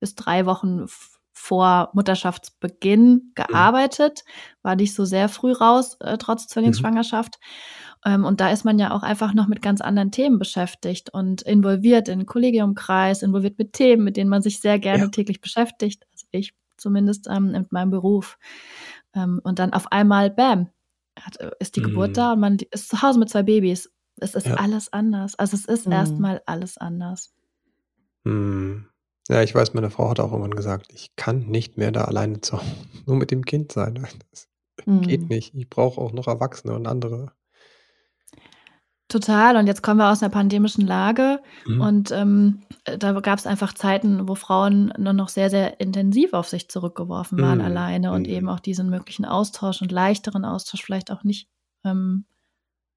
[0.00, 0.86] bis drei Wochen
[1.34, 3.32] vor Mutterschaftsbeginn mhm.
[3.34, 4.24] gearbeitet,
[4.62, 7.38] war nicht so sehr früh raus, äh, trotz Zwillingsschwangerschaft.
[8.04, 8.12] Mhm.
[8.12, 11.42] Ähm, und da ist man ja auch einfach noch mit ganz anderen Themen beschäftigt und
[11.42, 15.08] involviert in Kollegiumkreis, involviert mit Themen, mit denen man sich sehr gerne ja.
[15.08, 16.04] täglich beschäftigt.
[16.12, 18.38] Also ich zumindest ähm, in meinem Beruf.
[19.14, 20.70] Ähm, und dann auf einmal, bam,
[21.18, 21.86] hat, äh, ist die mhm.
[21.86, 23.90] Geburt da und man ist zu Hause mit zwei Babys.
[24.20, 24.54] Es ist ja.
[24.54, 25.38] alles anders.
[25.38, 25.92] Also es ist mhm.
[25.92, 27.32] erstmal alles anders.
[28.24, 28.88] Mhm.
[29.28, 32.40] Ja, ich weiß, meine Frau hat auch irgendwann gesagt, ich kann nicht mehr da alleine
[32.40, 32.58] zu
[33.06, 34.06] nur mit dem Kind sein.
[34.30, 34.48] Das
[35.06, 35.28] geht mhm.
[35.28, 35.54] nicht.
[35.54, 37.30] Ich brauche auch noch Erwachsene und andere.
[39.08, 39.56] Total.
[39.56, 41.80] Und jetzt kommen wir aus einer pandemischen Lage Mhm.
[41.80, 46.48] und ähm, da gab es einfach Zeiten, wo Frauen nur noch sehr, sehr intensiv auf
[46.48, 47.64] sich zurückgeworfen waren Mhm.
[47.64, 48.52] alleine und eben mhm.
[48.52, 51.48] auch diesen möglichen Austausch und leichteren Austausch vielleicht auch nicht
[51.84, 52.24] ähm,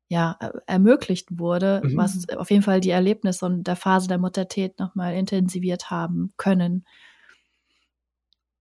[0.09, 1.97] ja, äh, ermöglicht wurde, mhm.
[1.97, 6.85] was auf jeden Fall die Erlebnisse und der Phase der Muttertät nochmal intensiviert haben können.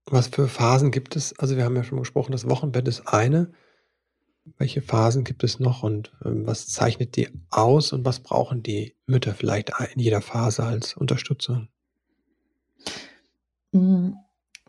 [0.05, 1.37] Was für Phasen gibt es?
[1.37, 3.51] Also wir haben ja schon gesprochen, das Wochenbett ist eine.
[4.57, 8.95] Welche Phasen gibt es noch und ähm, was zeichnet die aus und was brauchen die
[9.05, 11.67] Mütter vielleicht in jeder Phase als Unterstützung?
[13.73, 14.15] Hm,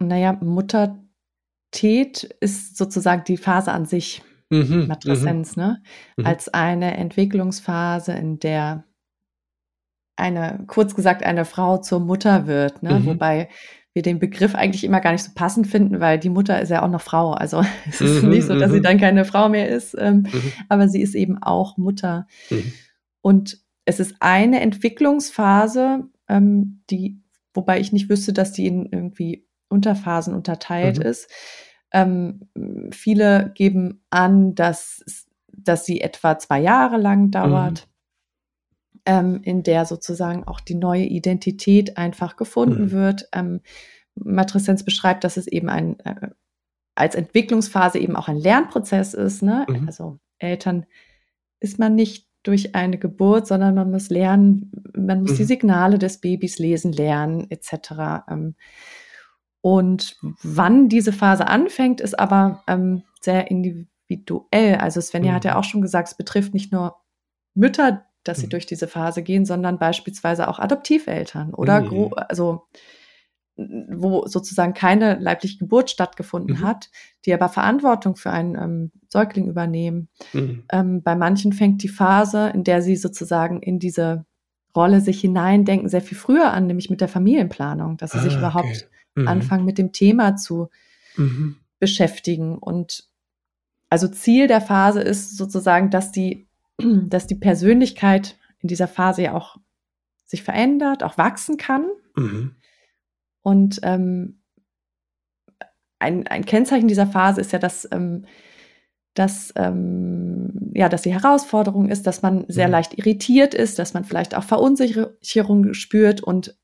[0.00, 5.62] naja, Muttertät ist sozusagen die Phase an sich mhm, Matreszenz, mhm.
[5.62, 5.82] ne?
[6.16, 6.26] Mhm.
[6.26, 8.84] Als eine Entwicklungsphase, in der
[10.16, 13.00] eine, kurz gesagt, eine Frau zur Mutter wird, ne?
[13.00, 13.06] Mhm.
[13.06, 13.48] Wobei
[13.94, 16.82] wir den Begriff eigentlich immer gar nicht so passend finden, weil die Mutter ist ja
[16.82, 17.32] auch noch Frau.
[17.32, 20.26] Also es ist mhm, nicht so, dass sie dann keine Frau mehr ist, ähm,
[20.68, 22.26] aber sie ist eben auch Mutter.
[23.22, 27.22] Und es ist eine Entwicklungsphase, ähm, die,
[27.54, 31.30] wobei ich nicht wüsste, dass die in irgendwie Unterphasen unterteilt ist.
[31.92, 32.48] Ähm,
[32.90, 37.88] viele geben an, dass, dass sie etwa zwei Jahre lang dauert
[39.08, 42.90] ähm, in der sozusagen auch die neue Identität einfach gefunden mhm.
[42.92, 43.28] wird.
[43.32, 43.60] Ähm,
[44.14, 46.28] Matreszenz beschreibt, dass es eben ein äh,
[46.94, 49.42] als Entwicklungsphase eben auch ein Lernprozess ist.
[49.42, 49.64] Ne?
[49.68, 49.86] Mhm.
[49.86, 50.84] Also Eltern
[51.60, 55.36] ist man nicht durch eine Geburt, sondern man muss lernen, man muss mhm.
[55.36, 58.26] die Signale des Babys lesen lernen, etc.
[58.28, 58.56] Ähm,
[59.68, 64.76] und wann diese Phase anfängt, ist aber ähm, sehr individuell.
[64.76, 65.36] Also Svenja mhm.
[65.36, 66.96] hat ja auch schon gesagt, es betrifft nicht nur
[67.52, 68.50] Mütter, dass sie mhm.
[68.50, 72.14] durch diese Phase gehen, sondern beispielsweise auch Adoptiveltern oder mhm.
[72.14, 72.62] also
[73.56, 76.62] wo sozusagen keine leibliche Geburt stattgefunden mhm.
[76.62, 76.88] hat,
[77.26, 80.08] die aber Verantwortung für einen ähm, Säugling übernehmen.
[80.32, 80.64] Mhm.
[80.72, 84.24] Ähm, bei manchen fängt die Phase, in der sie sozusagen in diese
[84.74, 88.36] Rolle sich hineindenken, sehr viel früher an, nämlich mit der Familienplanung, dass sie ah, sich
[88.36, 88.97] überhaupt okay.
[89.22, 89.28] Mhm.
[89.28, 90.68] anfangen, mit dem Thema zu
[91.16, 91.56] mhm.
[91.78, 92.58] beschäftigen.
[92.58, 93.08] Und
[93.88, 96.48] also Ziel der Phase ist sozusagen, dass die
[97.08, 99.56] dass die Persönlichkeit in dieser Phase ja auch
[100.24, 101.86] sich verändert, auch wachsen kann.
[102.16, 102.56] Mhm.
[103.42, 104.40] Und ähm,
[105.98, 108.26] ein, ein Kennzeichen dieser Phase ist ja, dass, ähm,
[109.14, 112.72] dass, ähm, ja, dass die Herausforderung ist, dass man sehr mhm.
[112.72, 116.56] leicht irritiert ist, dass man vielleicht auch Verunsicherung spürt und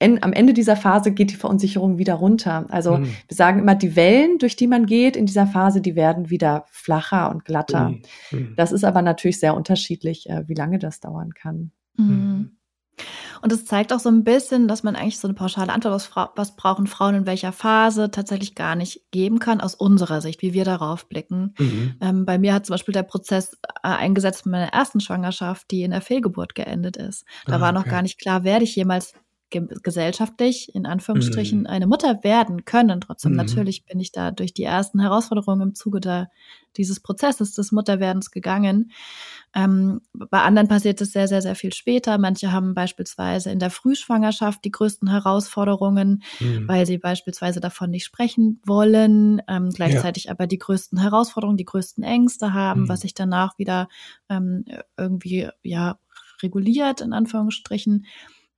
[0.00, 2.66] en, am Ende dieser Phase geht die Verunsicherung wieder runter.
[2.70, 3.04] Also mhm.
[3.04, 6.64] wir sagen immer, die Wellen, durch die man geht in dieser Phase, die werden wieder
[6.70, 7.90] flacher und glatter.
[7.90, 8.02] Mhm.
[8.32, 8.54] mhm.
[8.56, 11.70] Das ist aber natürlich sehr unterschiedlich, äh, wie lange das dauern kann.
[11.96, 12.06] Mhm.
[12.06, 12.50] mhm.
[13.40, 16.30] Und es zeigt auch so ein bisschen, dass man eigentlich so eine pauschale Antwort, was,
[16.36, 20.52] was, brauchen Frauen in welcher Phase, tatsächlich gar nicht geben kann, aus unserer Sicht, wie
[20.52, 21.54] wir darauf blicken.
[21.58, 21.94] Mhm.
[22.02, 25.82] Ähm, bei mir hat zum Beispiel der Prozess äh, eingesetzt mit meiner ersten Schwangerschaft, die
[25.82, 27.24] in der Fehlgeburt geendet ist.
[27.46, 29.14] Da ah, war noch gar nicht klar, werde ich jemals
[29.50, 31.66] gesellschaftlich in Anführungsstrichen mhm.
[31.66, 33.00] eine Mutter werden können.
[33.00, 33.38] Trotzdem mhm.
[33.38, 36.30] natürlich bin ich da durch die ersten Herausforderungen im Zuge der,
[36.76, 38.92] dieses Prozesses des Mutterwerdens gegangen.
[39.54, 42.16] Ähm, bei anderen passiert es sehr, sehr, sehr viel später.
[42.18, 46.68] Manche haben beispielsweise in der Frühschwangerschaft die größten Herausforderungen, mhm.
[46.68, 50.30] weil sie beispielsweise davon nicht sprechen wollen, ähm, gleichzeitig ja.
[50.32, 53.02] aber die größten Herausforderungen, die größten Ängste haben, was mhm.
[53.02, 53.88] sich danach wieder
[54.28, 54.64] ähm,
[54.96, 55.98] irgendwie ja
[56.42, 58.06] reguliert in Anführungsstrichen.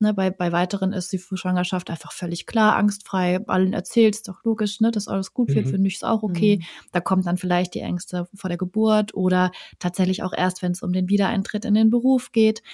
[0.02, 4.42] Ne, bei, bei weiteren ist die Schwangerschaft einfach völlig klar, angstfrei, allen erzählt, ist doch
[4.42, 5.70] logisch, ne, dass alles gut wird, mhm.
[5.70, 6.58] finde ich es auch okay.
[6.58, 6.64] Mhm.
[6.90, 10.82] Da kommt dann vielleicht die Ängste vor der Geburt oder tatsächlich auch erst, wenn es
[10.82, 12.64] um den Wiedereintritt in den Beruf geht.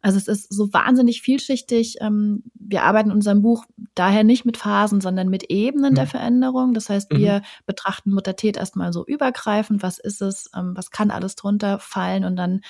[0.00, 1.96] Also es ist so wahnsinnig vielschichtig.
[2.00, 5.96] Ähm, wir arbeiten in unserem Buch daher nicht mit Phasen, sondern mit Ebenen mhm.
[5.96, 6.72] der Veränderung.
[6.72, 7.42] Das heißt, wir mhm.
[7.66, 12.36] betrachten Muttertät erstmal so übergreifend, was ist es, ähm, was kann alles drunter fallen und
[12.36, 12.62] dann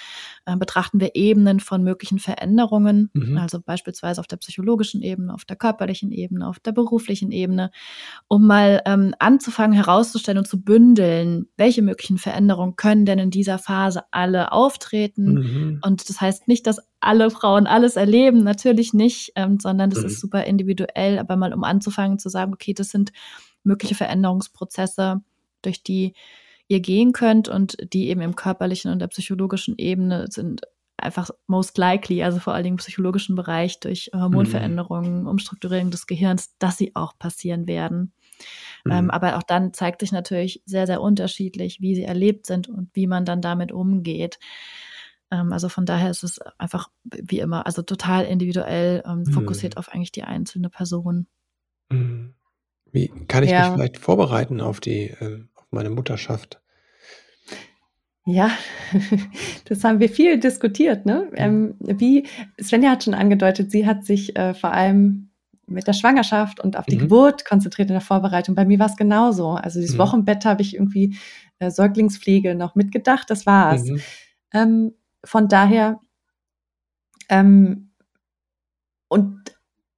[0.45, 3.11] äh, betrachten wir Ebenen von möglichen Veränderungen.
[3.13, 3.39] Mhm.
[3.39, 7.71] Also beispielsweise beispielsweise auf der psychologischen Ebene, auf der körperlichen Ebene, auf der beruflichen Ebene,
[8.29, 13.59] um mal ähm, anzufangen herauszustellen und zu bündeln, welche möglichen Veränderungen können denn in dieser
[13.59, 15.35] Phase alle auftreten.
[15.35, 15.81] Mhm.
[15.85, 20.07] Und das heißt nicht, dass alle Frauen alles erleben, natürlich nicht, ähm, sondern das mhm.
[20.07, 23.13] ist super individuell, aber mal um anzufangen zu sagen, okay, das sind
[23.63, 25.21] mögliche Veränderungsprozesse,
[25.63, 26.15] durch die
[26.69, 30.63] ihr gehen könnt und die eben im körperlichen und der psychologischen Ebene sind
[30.99, 35.27] einfach most likely, also vor allen Dingen im psychologischen Bereich durch Hormonveränderungen, mhm.
[35.27, 38.13] Umstrukturierung des Gehirns, dass sie auch passieren werden.
[38.85, 38.93] Mhm.
[38.93, 42.91] Ähm, aber auch dann zeigt sich natürlich sehr, sehr unterschiedlich, wie sie erlebt sind und
[42.95, 44.39] wie man dann damit umgeht.
[45.31, 49.33] Ähm, also von daher ist es einfach wie immer, also total individuell, ähm, mhm.
[49.33, 51.27] fokussiert auf eigentlich die einzelne Person.
[51.91, 52.35] Mhm.
[52.91, 53.69] Wie kann ich ja.
[53.69, 56.61] mich vielleicht vorbereiten auf die, äh, auf meine Mutterschaft?
[58.31, 58.51] Ja,
[59.65, 61.07] das haben wir viel diskutiert.
[61.07, 61.31] Ne?
[61.35, 62.27] Ähm, wie
[62.61, 65.31] Svenja hat schon angedeutet, sie hat sich äh, vor allem
[65.67, 67.01] mit der Schwangerschaft und auf die mhm.
[67.01, 68.55] Geburt konzentriert in der Vorbereitung.
[68.55, 69.53] Bei mir war es genauso.
[69.53, 70.01] Also dieses mhm.
[70.01, 71.17] Wochenbett habe ich irgendwie
[71.59, 73.31] äh, Säuglingspflege noch mitgedacht.
[73.31, 73.85] Das war's.
[73.85, 74.01] Mhm.
[74.53, 74.93] Ähm,
[75.25, 75.99] von daher
[77.31, 77.93] ähm,
[79.09, 79.41] und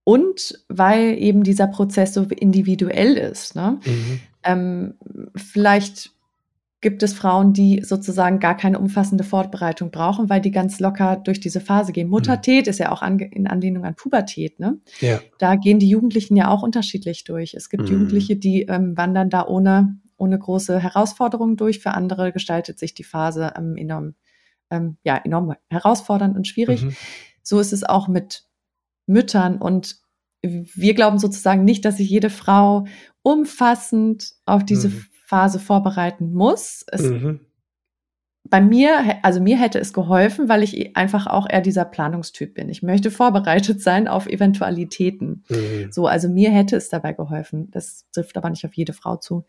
[0.05, 3.57] und weil eben dieser Prozess so individuell ist.
[3.57, 3.81] Ne?
[3.85, 4.21] Mhm.
[4.45, 4.95] Ähm,
[5.35, 6.13] vielleicht
[6.81, 11.39] gibt es Frauen, die sozusagen gar keine umfassende Vorbereitung brauchen, weil die ganz locker durch
[11.39, 12.09] diese Phase gehen.
[12.09, 12.71] Muttertät mhm.
[12.71, 14.59] ist ja auch an, in Anlehnung an Pubertät.
[14.59, 14.79] Ne?
[15.01, 15.21] Ja.
[15.39, 17.55] Da gehen die Jugendlichen ja auch unterschiedlich durch.
[17.55, 17.89] Es gibt mhm.
[17.89, 21.81] Jugendliche, die ähm, wandern da ohne, ohne große Herausforderungen durch.
[21.81, 24.15] Für andere gestaltet sich die Phase ähm, enorm,
[24.71, 26.83] ähm, ja, enorm herausfordernd und schwierig.
[26.83, 26.97] Mhm.
[27.43, 28.45] So ist es auch mit
[29.07, 29.97] Müttern und
[30.43, 32.87] wir glauben sozusagen nicht, dass sich jede Frau
[33.23, 35.05] umfassend auf diese mhm.
[35.31, 36.85] Phase vorbereiten muss.
[36.93, 37.39] Mhm.
[38.43, 42.69] Bei mir, also mir hätte es geholfen, weil ich einfach auch eher dieser Planungstyp bin.
[42.69, 45.45] Ich möchte vorbereitet sein auf Eventualitäten.
[45.49, 45.93] Mhm.
[45.93, 47.71] So, also mir hätte es dabei geholfen.
[47.71, 49.45] Das trifft aber nicht auf jede Frau zu.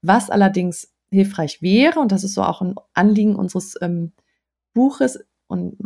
[0.00, 4.12] Was allerdings hilfreich wäre, und das ist so auch ein Anliegen unseres ähm,
[4.72, 5.76] Buches, und,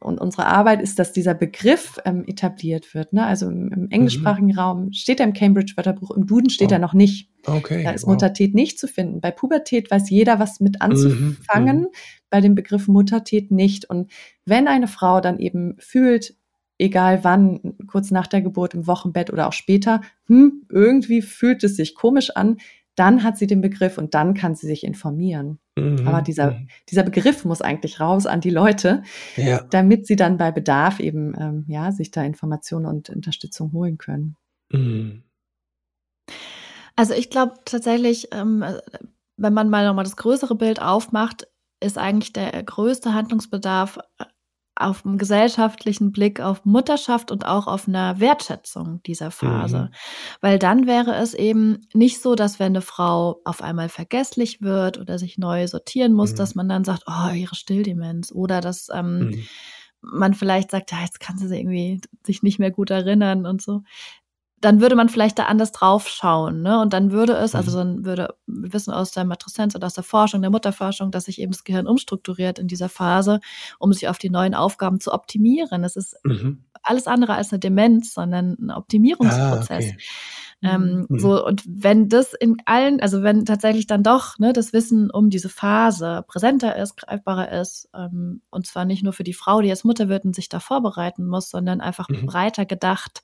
[0.00, 3.14] und unsere Arbeit ist, dass dieser Begriff ähm, etabliert wird.
[3.14, 3.24] Ne?
[3.24, 4.58] Also im, im englischsprachigen mhm.
[4.58, 6.74] Raum steht er im Cambridge-Wörterbuch, im Duden steht oh.
[6.74, 7.30] er noch nicht.
[7.56, 8.10] Okay, da ist wow.
[8.10, 9.20] Muttertät nicht zu finden.
[9.20, 11.82] Bei Pubertät weiß jeder, was mit anzufangen, mhm.
[11.82, 11.88] mhm.
[12.30, 13.88] bei dem Begriff Muttertät nicht.
[13.88, 14.10] Und
[14.44, 16.34] wenn eine Frau dann eben fühlt,
[16.78, 21.76] egal wann, kurz nach der Geburt, im Wochenbett oder auch später, hm, irgendwie fühlt es
[21.76, 22.58] sich komisch an,
[22.94, 25.60] dann hat sie den Begriff und dann kann sie sich informieren.
[25.76, 26.06] Mhm.
[26.06, 26.68] Aber dieser, mhm.
[26.88, 29.02] dieser Begriff muss eigentlich raus an die Leute,
[29.36, 29.62] ja.
[29.70, 34.36] damit sie dann bei Bedarf eben ähm, ja, sich da Informationen und Unterstützung holen können.
[34.70, 35.22] Mhm.
[36.98, 38.64] Also ich glaube tatsächlich, ähm,
[39.36, 41.46] wenn man mal nochmal das größere Bild aufmacht,
[41.78, 44.00] ist eigentlich der größte Handlungsbedarf
[44.74, 49.78] auf einem gesellschaftlichen Blick auf Mutterschaft und auch auf einer Wertschätzung dieser Phase.
[49.78, 49.94] Mhm.
[50.40, 54.98] Weil dann wäre es eben nicht so, dass wenn eine Frau auf einmal vergesslich wird
[54.98, 56.36] oder sich neu sortieren muss, mhm.
[56.36, 59.46] dass man dann sagt, oh, ihre Stilldemenz oder dass ähm, mhm.
[60.00, 63.62] man vielleicht sagt, ja, jetzt kann sie sich irgendwie sich nicht mehr gut erinnern und
[63.62, 63.82] so
[64.60, 66.80] dann würde man vielleicht da anders drauf schauen, ne?
[66.80, 67.76] Und dann würde es, also mhm.
[67.76, 71.40] dann würde, wir wissen aus der Matrizenz und aus der Forschung, der Mutterforschung, dass sich
[71.40, 73.40] eben das Gehirn umstrukturiert in dieser Phase,
[73.78, 75.84] um sich auf die neuen Aufgaben zu optimieren.
[75.84, 76.64] Es ist mhm.
[76.82, 79.84] alles andere als eine Demenz, sondern ein Optimierungsprozess.
[79.84, 79.96] Ah, okay.
[80.60, 81.18] Ähm, mhm.
[81.20, 85.30] So, und wenn das in allen, also wenn tatsächlich dann doch ne, das Wissen um
[85.30, 89.68] diese Phase präsenter ist, greifbarer ist, ähm, und zwar nicht nur für die Frau, die
[89.68, 92.26] jetzt Mutter wird und sich da vorbereiten muss, sondern einfach mhm.
[92.26, 93.22] breiter gedacht,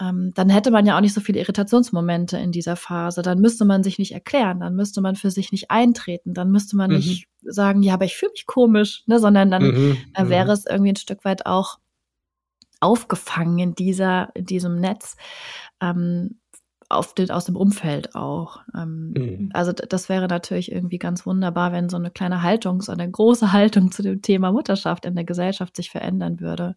[0.00, 3.22] ähm, dann hätte man ja auch nicht so viele Irritationsmomente in dieser Phase.
[3.22, 6.76] Dann müsste man sich nicht erklären, dann müsste man für sich nicht eintreten, dann müsste
[6.76, 6.96] man mhm.
[6.98, 9.98] nicht sagen, ja, aber ich fühle mich komisch, ne, sondern dann mhm.
[10.14, 11.78] äh, wäre es irgendwie ein Stück weit auch
[12.80, 15.16] aufgefangen in dieser, in diesem Netz.
[15.80, 16.38] Ähm,
[16.90, 18.60] auf den, aus dem Umfeld auch.
[18.74, 19.50] Ähm, mhm.
[19.52, 23.52] Also das wäre natürlich irgendwie ganz wunderbar, wenn so eine kleine Haltung, so eine große
[23.52, 26.76] Haltung zu dem Thema Mutterschaft in der Gesellschaft sich verändern würde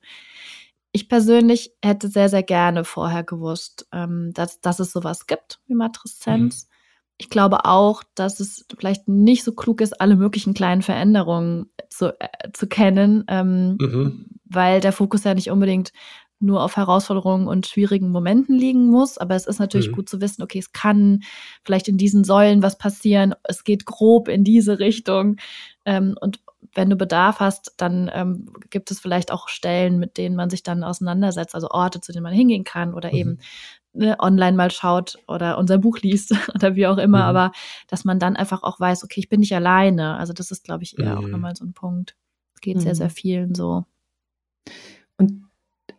[0.92, 5.76] ich persönlich hätte sehr, sehr gerne vorher gewusst, ähm, dass, dass es sowas gibt wie
[5.76, 6.66] Matreszenz.
[6.66, 6.72] Mhm.
[7.18, 12.20] Ich glaube auch, dass es vielleicht nicht so klug ist, alle möglichen kleinen Veränderungen zu,
[12.20, 14.26] äh, zu kennen, ähm, mhm.
[14.46, 15.94] weil der Fokus ja nicht unbedingt
[16.42, 19.18] nur auf Herausforderungen und schwierigen Momenten liegen muss.
[19.18, 19.96] Aber es ist natürlich mhm.
[19.96, 21.22] gut zu wissen, okay, es kann
[21.64, 23.36] vielleicht in diesen Säulen was passieren.
[23.44, 25.38] Es geht grob in diese Richtung.
[25.86, 26.40] Ähm, und
[26.74, 30.64] wenn du Bedarf hast, dann ähm, gibt es vielleicht auch Stellen, mit denen man sich
[30.64, 33.16] dann auseinandersetzt, also Orte, zu denen man hingehen kann oder mhm.
[33.16, 33.40] eben
[33.94, 37.24] ne, online mal schaut oder unser Buch liest oder wie auch immer, mhm.
[37.24, 37.52] aber
[37.88, 40.18] dass man dann einfach auch weiß, okay, ich bin nicht alleine.
[40.18, 41.26] Also das ist, glaube ich, eher mhm.
[41.26, 42.16] auch nochmal so ein Punkt.
[42.56, 43.12] Es geht sehr, sehr mhm.
[43.12, 43.86] vielen so.
[45.18, 45.44] Und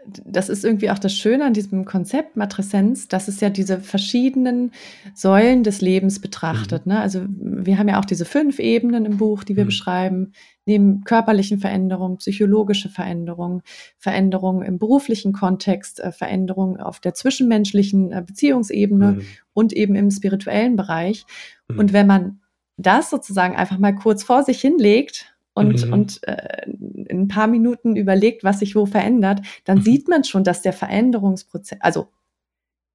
[0.06, 4.72] das ist irgendwie auch das Schöne an diesem Konzept Matreszenz, dass es ja diese verschiedenen
[5.14, 6.86] Säulen des Lebens betrachtet.
[6.86, 6.92] Mhm.
[6.92, 7.00] Ne?
[7.00, 9.68] Also wir haben ja auch diese fünf Ebenen im Buch, die wir mhm.
[9.68, 10.32] beschreiben,
[10.66, 13.62] neben körperlichen Veränderungen, psychologische Veränderungen,
[13.98, 19.26] Veränderungen im beruflichen Kontext, äh, Veränderungen auf der zwischenmenschlichen äh, Beziehungsebene mhm.
[19.54, 21.24] und eben im spirituellen Bereich.
[21.68, 21.78] Mhm.
[21.78, 22.40] Und wenn man
[22.76, 25.92] das sozusagen einfach mal kurz vor sich hinlegt und, mhm.
[25.92, 29.82] und äh, in ein paar Minuten überlegt, was sich wo verändert, dann mhm.
[29.82, 32.08] sieht man schon, dass der Veränderungsprozess, also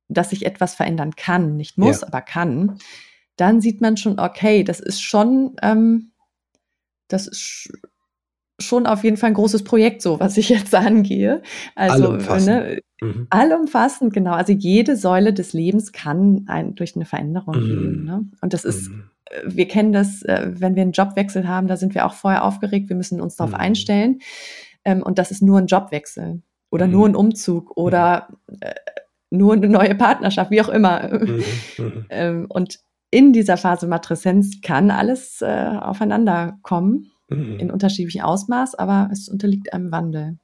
[0.09, 2.07] dass sich etwas verändern kann, nicht muss, ja.
[2.07, 2.77] aber kann,
[3.35, 6.11] dann sieht man schon, okay, das ist schon, ähm,
[7.07, 7.71] das ist
[8.59, 11.43] schon auf jeden Fall ein großes Projekt, so was ich jetzt angehe.
[11.75, 13.27] Also allumfassend, ne, mhm.
[13.29, 14.33] allumfassend genau.
[14.33, 17.67] Also jede Säule des Lebens kann ein, durch eine Veränderung mhm.
[17.67, 18.03] gehen.
[18.05, 18.25] Ne?
[18.41, 19.11] Und das ist mhm
[19.45, 22.89] wir kennen das, äh, wenn wir einen Jobwechsel haben, da sind wir auch vorher aufgeregt,
[22.89, 23.59] wir müssen uns darauf mhm.
[23.59, 24.19] einstellen.
[24.85, 26.91] Ähm, und das ist nur ein Jobwechsel oder mhm.
[26.91, 28.29] nur ein Umzug oder
[28.61, 28.73] äh,
[29.29, 31.09] nur eine neue Partnerschaft, wie auch immer.
[31.09, 31.43] Mhm.
[31.77, 32.05] mhm.
[32.09, 32.79] ähm, und
[33.11, 37.57] in dieser Phase Matreszenz kann alles äh, aufeinander kommen, mhm.
[37.59, 40.37] in unterschiedlichem Ausmaß, aber es unterliegt einem Wandel.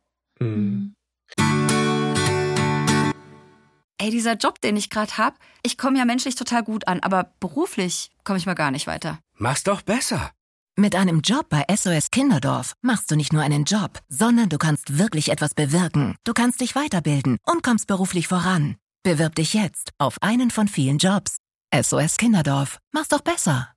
[4.03, 7.31] Ey, dieser Job, den ich gerade habe, ich komme ja menschlich total gut an, aber
[7.39, 9.19] beruflich komme ich mal gar nicht weiter.
[9.35, 10.31] Mach's doch besser.
[10.75, 14.97] Mit einem Job bei SOS Kinderdorf machst du nicht nur einen Job, sondern du kannst
[14.97, 16.15] wirklich etwas bewirken.
[16.25, 18.75] Du kannst dich weiterbilden und kommst beruflich voran.
[19.03, 21.37] Bewirb dich jetzt auf einen von vielen Jobs.
[21.73, 22.79] SOS Kinderdorf.
[22.91, 23.69] Mach's doch besser.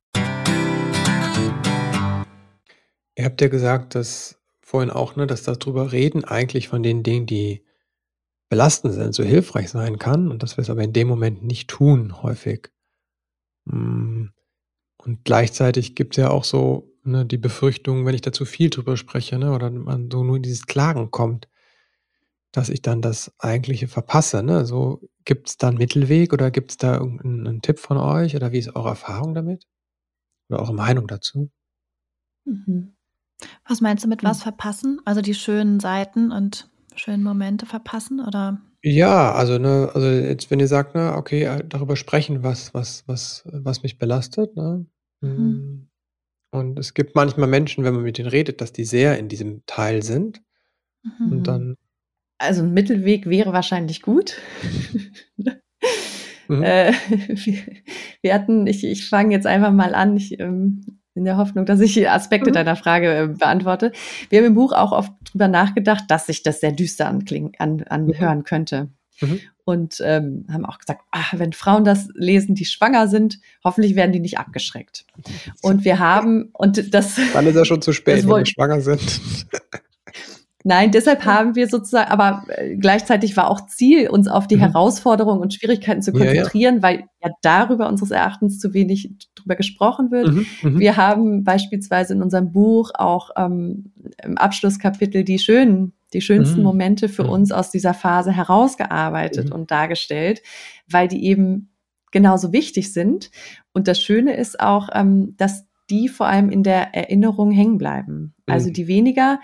[3.14, 7.26] Ihr habt ja gesagt, dass vorhin auch, ne, dass darüber reden eigentlich von den Dingen,
[7.26, 7.65] die
[8.48, 11.68] belastend sind, so hilfreich sein kann und dass wir es aber in dem Moment nicht
[11.68, 12.70] tun, häufig.
[13.68, 14.32] Hm,
[14.98, 18.70] und gleichzeitig gibt es ja auch so ne, die Befürchtung, wenn ich da zu viel
[18.70, 21.48] drüber spreche, ne, oder man so nur in dieses Klagen kommt,
[22.52, 24.42] dass ich dann das Eigentliche verpasse.
[24.42, 24.64] Ne?
[24.64, 28.50] So, gibt es da einen Mittelweg oder gibt es da irgendeinen Tipp von euch oder
[28.52, 29.66] wie ist eure Erfahrung damit?
[30.48, 31.50] Oder eure Meinung dazu?
[32.46, 32.96] Mhm.
[33.68, 34.42] Was meinst du mit was hm.
[34.44, 35.00] verpassen?
[35.04, 38.60] Also die schönen Seiten und schönen Momente verpassen oder?
[38.82, 43.04] Ja, also, ne, also jetzt, wenn ihr sagt, ne, okay, äh, darüber sprechen, was, was,
[43.06, 44.86] was, was mich belastet, ne?
[45.20, 45.36] Mhm.
[45.36, 45.88] Hm.
[46.52, 49.64] Und es gibt manchmal Menschen, wenn man mit denen redet, dass die sehr in diesem
[49.66, 50.40] Teil sind.
[51.02, 51.32] Mhm.
[51.32, 51.76] Und dann.
[52.38, 54.36] Also ein Mittelweg wäre wahrscheinlich gut.
[56.48, 56.62] mhm.
[56.62, 56.92] äh,
[57.28, 57.58] wir,
[58.22, 60.16] wir, hatten, ich, ich fange jetzt einfach mal an.
[60.16, 62.54] Ich ähm, in der Hoffnung, dass ich Aspekte mhm.
[62.54, 63.92] deiner Frage äh, beantworte.
[64.28, 67.82] Wir haben im Buch auch oft drüber nachgedacht, dass sich das sehr düster anklingen, an,
[67.84, 68.44] anhören mhm.
[68.44, 68.88] könnte.
[69.20, 69.40] Mhm.
[69.64, 74.12] Und ähm, haben auch gesagt, ach, wenn Frauen das lesen, die schwanger sind, hoffentlich werden
[74.12, 75.06] die nicht abgeschreckt.
[75.62, 77.18] Und wir haben, und das.
[77.32, 79.00] Dann ist ja schon zu spät, wenn die schwanger sind.
[80.68, 84.62] Nein, deshalb haben wir sozusagen, aber äh, gleichzeitig war auch Ziel, uns auf die mhm.
[84.62, 86.82] Herausforderungen und Schwierigkeiten zu konzentrieren, ja, ja.
[86.82, 90.32] weil ja darüber unseres Erachtens zu wenig drüber gesprochen wird.
[90.32, 93.92] Mhm, mhm, wir haben beispielsweise in unserem Buch auch ähm,
[94.24, 96.64] im Abschlusskapitel die schönen, die schönsten mhm.
[96.64, 97.30] Momente für mhm.
[97.30, 99.54] uns aus dieser Phase herausgearbeitet mhm.
[99.54, 100.42] und dargestellt,
[100.90, 101.70] weil die eben
[102.10, 103.30] genauso wichtig sind.
[103.72, 108.34] Und das Schöne ist auch, ähm, dass die vor allem in der Erinnerung hängen bleiben.
[108.46, 109.38] Also die weniger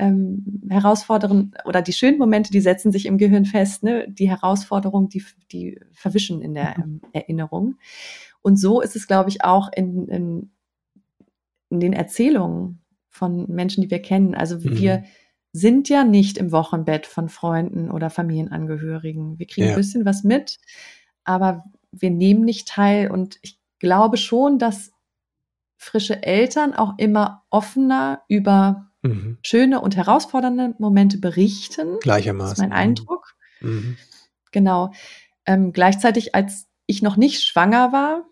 [0.00, 4.06] ähm, Herausforderungen oder die schönen Momente, die setzen sich im Gehirn fest, ne?
[4.08, 7.76] die Herausforderungen, die, die verwischen in der ähm, Erinnerung.
[8.42, 10.50] Und so ist es, glaube ich, auch in, in,
[11.68, 14.34] in den Erzählungen von Menschen, die wir kennen.
[14.34, 14.78] Also mhm.
[14.78, 15.04] wir
[15.52, 19.38] sind ja nicht im Wochenbett von Freunden oder Familienangehörigen.
[19.38, 19.74] Wir kriegen ja.
[19.74, 20.58] ein bisschen was mit,
[21.24, 23.10] aber wir nehmen nicht teil.
[23.10, 24.92] Und ich glaube schon, dass
[25.76, 29.38] frische Eltern auch immer offener über mhm.
[29.42, 31.98] schöne und herausfordernde Momente berichten.
[32.00, 32.50] Gleichermaßen.
[32.50, 33.34] Das ist mein Eindruck.
[33.60, 33.96] Mhm.
[34.52, 34.92] Genau.
[35.46, 38.24] Ähm, gleichzeitig, als ich noch nicht schwanger war,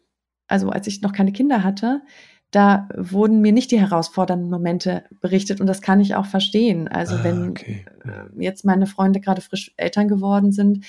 [0.47, 2.03] also als ich noch keine Kinder hatte,
[2.51, 6.89] da wurden mir nicht die herausfordernden Momente berichtet und das kann ich auch verstehen.
[6.89, 7.85] Also ah, wenn okay.
[8.05, 10.87] äh, jetzt meine Freunde gerade frisch Eltern geworden sind,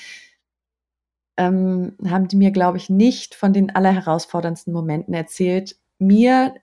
[1.36, 5.76] ähm, haben die mir, glaube ich, nicht von den allerherausforderndsten Momenten erzählt.
[5.98, 6.54] Mir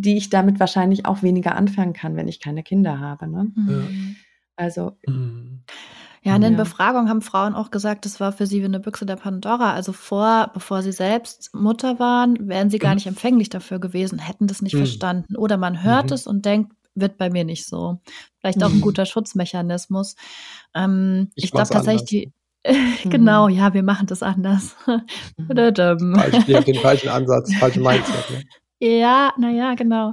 [0.00, 3.28] die ich damit wahrscheinlich auch weniger anfangen kann, wenn ich keine Kinder habe.
[3.28, 3.50] Ne?
[3.54, 4.16] Mhm.
[4.56, 4.92] Also.
[5.06, 5.60] Mhm.
[6.24, 6.58] Ja, in den ja.
[6.58, 9.72] Befragungen haben Frauen auch gesagt, das war für sie wie eine Büchse der Pandora.
[9.72, 12.96] Also vor, bevor sie selbst Mutter waren, wären sie gar mhm.
[12.96, 14.78] nicht empfänglich dafür gewesen, hätten das nicht mhm.
[14.78, 15.36] verstanden.
[15.36, 16.12] Oder man hört mhm.
[16.12, 18.00] es und denkt, wird bei mir nicht so.
[18.40, 18.82] Vielleicht auch ein mhm.
[18.82, 20.16] guter Schutzmechanismus.
[20.74, 22.32] Ähm, ich, ich glaube tatsächlich, die,
[23.08, 24.76] genau, ja, wir machen das anders.
[26.14, 28.30] Falsch, ihr habt den falschen Ansatz, falsche Mindset.
[28.30, 28.44] Ne?
[28.80, 30.12] Ja, naja, genau.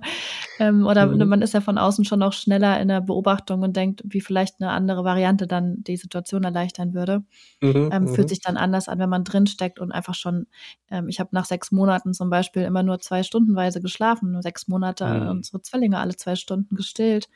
[0.57, 1.27] Ähm, oder mhm.
[1.29, 4.59] man ist ja von außen schon noch schneller in der Beobachtung und denkt, wie vielleicht
[4.59, 7.23] eine andere Variante dann die Situation erleichtern würde.
[7.61, 8.29] Mhm, ähm, fühlt mhm.
[8.29, 10.47] sich dann anders an, wenn man drinsteckt und einfach schon,
[10.89, 14.67] ähm, ich habe nach sechs Monaten zum Beispiel immer nur zwei Stundenweise geschlafen, nur sechs
[14.67, 15.29] Monate mhm.
[15.29, 17.29] unsere Zwillinge alle zwei Stunden gestillt.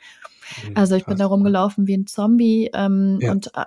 [0.68, 1.12] Mhm, also ich Krass.
[1.12, 3.32] bin da rumgelaufen wie ein Zombie ähm, ja.
[3.32, 3.66] und äh,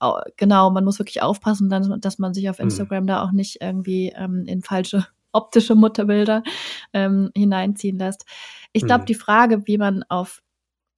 [0.00, 2.64] äh, genau, man muss wirklich aufpassen, dann, dass man sich auf mhm.
[2.64, 6.42] Instagram da auch nicht irgendwie ähm, in falsche optische Mutterbilder
[6.92, 8.24] ähm, hineinziehen lässt.
[8.72, 9.06] Ich glaube, mhm.
[9.06, 10.40] die Frage, wie man auf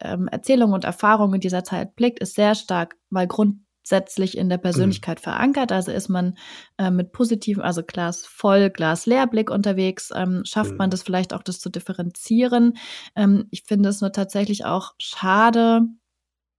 [0.01, 4.59] ähm, Erzählungen und Erfahrungen in dieser Zeit blickt, ist sehr stark mal grundsätzlich in der
[4.59, 5.23] Persönlichkeit mhm.
[5.23, 5.73] verankert.
[5.73, 6.37] Also ist man
[6.79, 10.79] äh, mit positiven, also Glas voll, Glas leer Blick unterwegs, ähm, schafft mhm.
[10.79, 12.77] man das vielleicht auch, das zu differenzieren.
[13.15, 15.83] Ähm, ich finde es nur tatsächlich auch schade,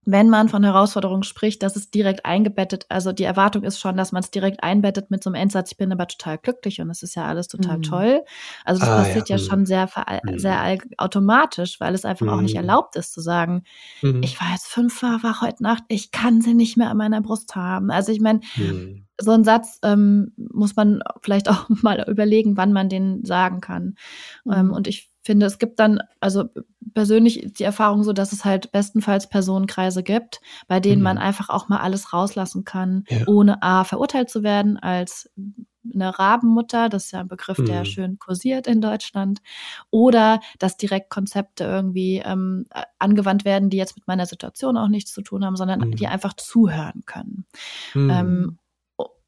[0.09, 4.13] wenn man von Herausforderungen spricht, dass es direkt eingebettet, also die Erwartung ist schon, dass
[4.13, 7.03] man es direkt einbettet mit so einem Endsatz, ich bin aber total glücklich und es
[7.03, 7.81] ist ja alles total mhm.
[7.81, 8.23] toll.
[8.63, 9.89] Also das ah, passiert ja, ja schon sehr,
[10.23, 10.39] mhm.
[10.39, 12.31] sehr automatisch, weil es einfach mhm.
[12.31, 12.61] auch nicht mhm.
[12.61, 13.63] erlaubt ist zu sagen,
[14.01, 14.23] mhm.
[14.23, 17.53] ich war jetzt fünf, war heute Nacht, ich kann sie nicht mehr an meiner Brust
[17.57, 17.91] haben.
[17.91, 19.07] Also ich meine, mhm.
[19.19, 23.95] so ein Satz ähm, muss man vielleicht auch mal überlegen, wann man den sagen kann.
[24.49, 26.45] Ähm, und ich finde, es gibt dann, also
[26.95, 31.03] persönlich die Erfahrung so, dass es halt bestenfalls Personenkreise gibt, bei denen mhm.
[31.03, 33.27] man einfach auch mal alles rauslassen kann, ja.
[33.27, 35.29] ohne A verurteilt zu werden als
[35.93, 37.85] eine Rabenmutter, das ist ja ein Begriff, der mhm.
[37.85, 39.39] schön kursiert in Deutschland,
[39.89, 42.65] oder dass direkt Konzepte irgendwie ähm,
[42.99, 45.95] angewandt werden, die jetzt mit meiner Situation auch nichts zu tun haben, sondern mhm.
[45.95, 47.45] die einfach zuhören können.
[47.95, 48.57] Ähm, mhm.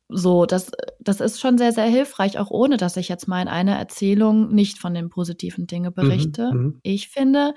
[0.10, 3.48] So, das, das ist schon sehr, sehr hilfreich, auch ohne dass ich jetzt mal in
[3.48, 6.52] einer Erzählung nicht von den positiven Dingen berichte.
[6.54, 6.80] Mhm, mhm.
[6.84, 7.54] Ich finde,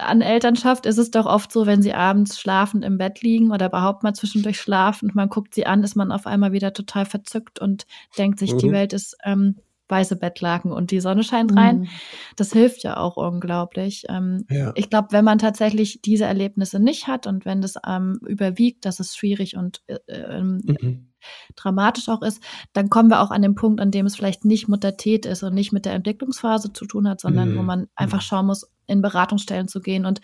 [0.00, 3.66] an Elternschaft ist es doch oft so, wenn sie abends schlafend im Bett liegen oder
[3.66, 7.06] überhaupt mal zwischendurch schlafen und man guckt sie an, ist man auf einmal wieder total
[7.06, 7.86] verzückt und
[8.18, 8.72] denkt sich, die Mhm.
[8.72, 9.56] Welt ist ähm,
[9.88, 11.78] weiße Bettlaken und die Sonne scheint rein.
[11.80, 11.88] Mhm.
[12.36, 14.04] Das hilft ja auch unglaublich.
[14.10, 14.72] Ähm, Ja.
[14.74, 19.00] ich glaube, wenn man tatsächlich diese Erlebnisse nicht hat und wenn das ähm, überwiegt, dass
[19.00, 21.07] es schwierig und äh, ähm, Mhm.
[21.56, 24.68] Dramatisch auch ist, dann kommen wir auch an den Punkt, an dem es vielleicht nicht
[24.68, 27.66] Muttertät ist und nicht mit der Entwicklungsphase zu tun hat, sondern wo Mhm.
[27.66, 28.22] man einfach Mhm.
[28.22, 30.20] schauen muss, in Beratungsstellen zu gehen und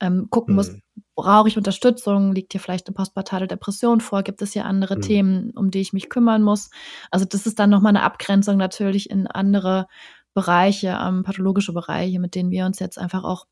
[0.00, 0.82] ähm, gucken muss, Mhm.
[1.14, 5.00] brauche ich Unterstützung, liegt hier vielleicht eine postpartale Depression vor, gibt es hier andere Mhm.
[5.02, 6.70] Themen, um die ich mich kümmern muss.
[7.10, 9.86] Also das ist dann nochmal eine Abgrenzung natürlich in andere
[10.34, 13.46] Bereiche, ähm, pathologische Bereiche, mit denen wir uns jetzt einfach auch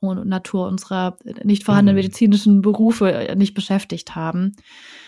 [0.00, 2.02] ohne Natur unserer nicht vorhandenen Mhm.
[2.02, 4.54] medizinischen Berufe äh, nicht beschäftigt haben.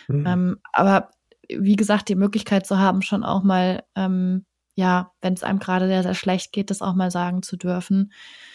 [0.08, 0.26] Mhm.
[0.26, 1.10] Ähm, aber
[1.48, 4.44] wie gesagt, die Möglichkeit zu haben, schon auch mal, ähm,
[4.74, 8.12] ja, wenn es einem gerade sehr, sehr schlecht geht, das auch mal sagen zu dürfen,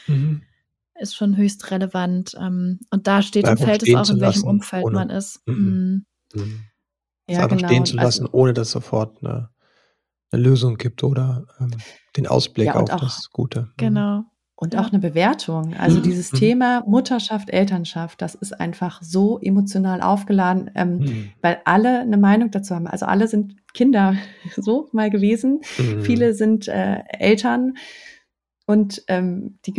[0.08, 0.44] Mhm.
[1.00, 2.36] ist schon höchst relevant.
[2.40, 5.42] Ähm, und da steht und fällt es auch, in welchem lassen, Umfeld ohne- man ist.
[5.48, 6.06] Mhm.
[6.34, 6.42] Mhm.
[6.42, 6.60] Mhm.
[7.28, 7.68] Es Ja, einfach genau.
[7.70, 9.50] stehen zu lassen, Also- ohne dass es sofort eine,
[10.32, 11.72] eine Lösung gibt oder ähm,
[12.18, 13.62] den Ausblick Ja, auf auch- das Gute.
[13.64, 13.74] Mhm.
[13.78, 14.24] Genau.
[14.64, 15.74] Und auch eine Bewertung.
[15.74, 16.04] Also Mhm.
[16.04, 16.38] dieses Mhm.
[16.38, 21.32] Thema Mutterschaft, Elternschaft, das ist einfach so emotional aufgeladen, ähm, Mhm.
[21.42, 22.86] weil alle eine Meinung dazu haben.
[22.86, 24.14] Also alle sind Kinder
[24.56, 25.62] so mal gewesen.
[25.80, 26.02] Mhm.
[26.04, 27.74] Viele sind äh, Eltern
[28.68, 29.74] und ähm, die,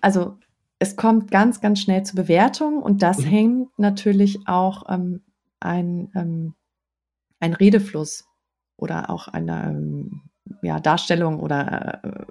[0.00, 0.36] also
[0.78, 3.24] es kommt ganz, ganz schnell zur Bewertung und das Mhm.
[3.24, 5.22] hängt natürlich auch ähm,
[5.58, 6.54] ein, ähm,
[7.40, 8.24] ein Redefluss
[8.76, 10.20] oder auch eine ähm,
[10.62, 12.24] ja, Darstellung oder äh,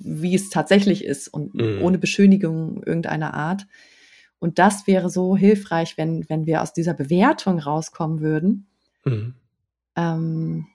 [0.00, 1.82] wie es tatsächlich ist und Mhm.
[1.82, 3.66] ohne Beschönigung irgendeiner Art.
[4.38, 8.66] Und das wäre so hilfreich, wenn, wenn wir aus dieser Bewertung rauskommen würden.
[9.04, 9.34] Mhm.
[9.96, 10.66] Ähm,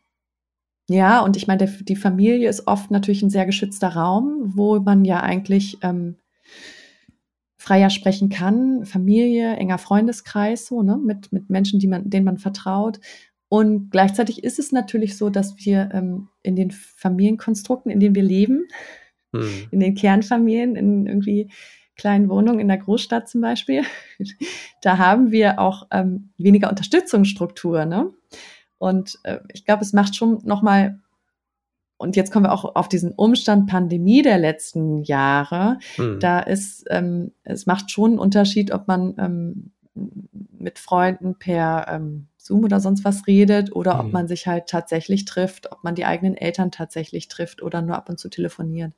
[0.89, 4.79] ja, und ich meine, der, die Familie ist oft natürlich ein sehr geschützter Raum, wo
[4.79, 6.15] man ja eigentlich ähm,
[7.57, 8.85] freier sprechen kann.
[8.85, 12.99] Familie, enger Freundeskreis, so, ne, mit, mit Menschen, die man, denen man vertraut.
[13.51, 18.23] Und gleichzeitig ist es natürlich so, dass wir ähm, in den Familienkonstrukten, in denen wir
[18.23, 18.67] leben,
[19.33, 19.67] Mhm.
[19.71, 21.51] in den Kernfamilien, in irgendwie
[21.97, 23.83] kleinen Wohnungen in der Großstadt zum Beispiel,
[24.81, 27.83] da haben wir auch ähm, weniger Unterstützungsstruktur.
[27.85, 28.13] Ne?
[28.77, 30.99] Und äh, ich glaube, es macht schon nochmal,
[31.97, 36.19] und jetzt kommen wir auch auf diesen Umstand Pandemie der letzten Jahre, Mhm.
[36.21, 39.71] da ist, ähm, es macht schon einen Unterschied, ob man ähm,
[40.57, 44.11] mit Freunden per ähm, Zoom oder sonst was redet oder ob Mhm.
[44.13, 48.09] man sich halt tatsächlich trifft, ob man die eigenen Eltern tatsächlich trifft oder nur ab
[48.09, 48.93] und zu telefoniert.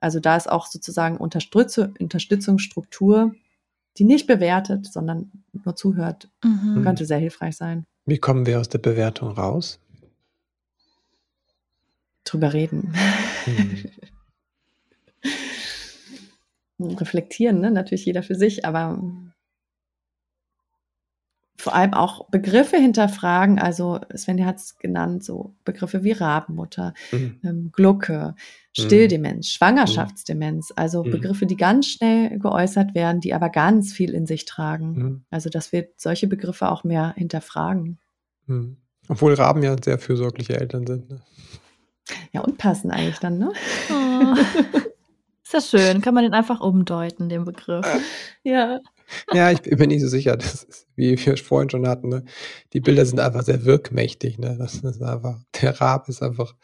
[0.00, 3.34] Also da ist auch sozusagen Unterstütze, Unterstützungsstruktur,
[3.98, 6.82] die nicht bewertet, sondern nur zuhört, Mhm.
[6.82, 7.84] könnte sehr hilfreich sein.
[8.04, 9.78] Wie kommen wir aus der Bewertung raus?
[12.24, 12.92] Drüber reden.
[13.46, 13.84] Mhm.
[16.98, 17.70] reflektieren, ne?
[17.70, 19.00] natürlich jeder für sich, aber
[21.62, 23.60] vor allem auch Begriffe hinterfragen.
[23.60, 27.38] Also Svenja hat es genannt, so Begriffe wie Rabenmutter, Mhm.
[27.44, 28.34] ähm, Glucke,
[28.76, 31.10] Stilldemenz, Schwangerschaftsdemenz, also Mhm.
[31.12, 34.92] Begriffe, die ganz schnell geäußert werden, die aber ganz viel in sich tragen.
[34.92, 35.24] Mhm.
[35.30, 37.98] Also dass wir solche Begriffe auch mehr hinterfragen.
[38.46, 38.78] Mhm.
[39.08, 41.10] Obwohl Raben ja sehr fürsorgliche Eltern sind.
[41.10, 41.20] Ne?
[42.32, 43.52] Ja, und passen eigentlich dann, ne?
[43.88, 44.34] Oh.
[45.44, 46.00] Ist ja schön.
[46.00, 47.86] Kann man den einfach umdeuten, den Begriff.
[48.42, 48.80] Ja.
[49.32, 50.36] Ja, ich bin mir nicht so sicher.
[50.36, 52.24] Das ist, wie wir vorhin schon hatten, ne?
[52.72, 54.38] die Bilder sind einfach sehr wirkmächtig.
[54.38, 54.56] Ne?
[54.58, 56.54] Das ist einfach, der Rab ist einfach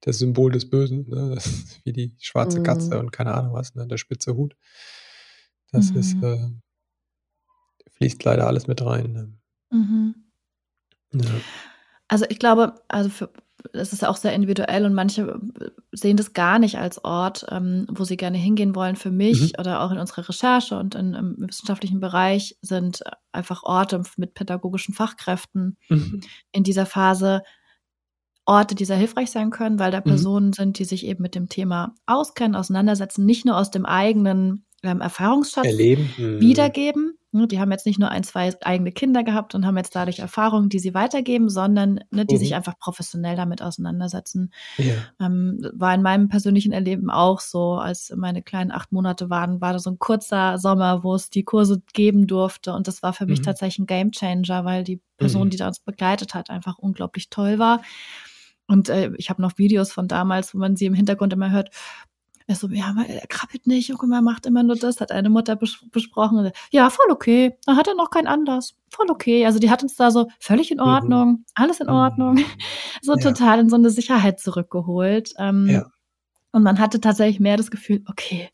[0.00, 1.08] das Symbol des Bösen.
[1.08, 1.32] Ne?
[1.34, 2.64] Das ist wie die schwarze Mhm.
[2.64, 3.86] Katze und keine Ahnung was, ne?
[3.86, 4.56] der spitze Hut.
[5.72, 5.98] Das Mhm.
[5.98, 6.48] ist, äh,
[7.96, 9.12] fließt leider alles mit rein.
[9.12, 9.32] Ne?
[9.70, 10.14] Mhm.
[11.14, 11.30] Ja.
[12.08, 13.30] Also ich glaube, also für,
[13.72, 15.40] das ist ja auch sehr individuell und manche
[15.92, 18.96] sehen das gar nicht als Ort, ähm, wo sie gerne hingehen wollen.
[18.96, 23.00] Für mich oder auch in unserer Recherche und in, im wissenschaftlichen Bereich sind
[23.32, 26.20] einfach Orte mit pädagogischen Fachkräften Mhm.
[26.52, 27.42] in dieser Phase
[28.46, 30.04] Orte, die sehr hilfreich sein können, weil da Mhm.
[30.04, 34.66] Personen sind, die sich eben mit dem Thema auskennen, auseinandersetzen, nicht nur aus dem eigenen
[34.82, 36.10] ähm, Erfahrungsschatz Erleben.
[36.18, 36.40] Mhm.
[36.40, 37.18] wiedergeben.
[37.34, 40.20] Ne, Die haben jetzt nicht nur ein, zwei eigene Kinder gehabt und haben jetzt dadurch
[40.20, 42.38] Erfahrungen, die sie weitergeben, sondern ne, die Mhm.
[42.38, 44.52] sich einfach professionell damit auseinandersetzen.
[44.78, 44.94] Ja.
[45.20, 49.72] Ähm, war in meinem persönlichen Erleben auch so, als meine kleinen acht Monate waren, war
[49.72, 52.72] da so ein kurzer Sommer, wo es die Kurse geben durfte.
[52.72, 53.44] Und das war für mich Mhm.
[53.44, 55.50] tatsächlich ein Gamechanger, weil die Person, Mhm.
[55.50, 57.82] die da uns begleitet hat, einfach unglaublich toll war.
[58.66, 61.70] Und äh, ich habe noch Videos von damals, wo man sie im Hintergrund immer hört.
[62.46, 65.56] Er so, ja, er krabbelt nicht, guck mal, macht immer nur das, hat eine Mutter
[65.56, 66.50] bes besprochen.
[66.70, 67.56] Ja, voll okay.
[67.64, 68.74] Dann hat er noch keinen Anlass.
[68.90, 69.46] Voll okay.
[69.46, 70.84] Also die hat uns da so völlig in mhm.
[70.84, 71.44] Ordnung, mhm.
[71.54, 72.34] alles in Ordnung.
[72.34, 72.44] Mhm.
[73.02, 73.18] So ja.
[73.20, 75.34] total in so eine Sicherheit zurückgeholt.
[75.38, 75.86] Ähm, ja.
[76.54, 78.48] Und man hatte tatsächlich mehr das Gefühl, okay,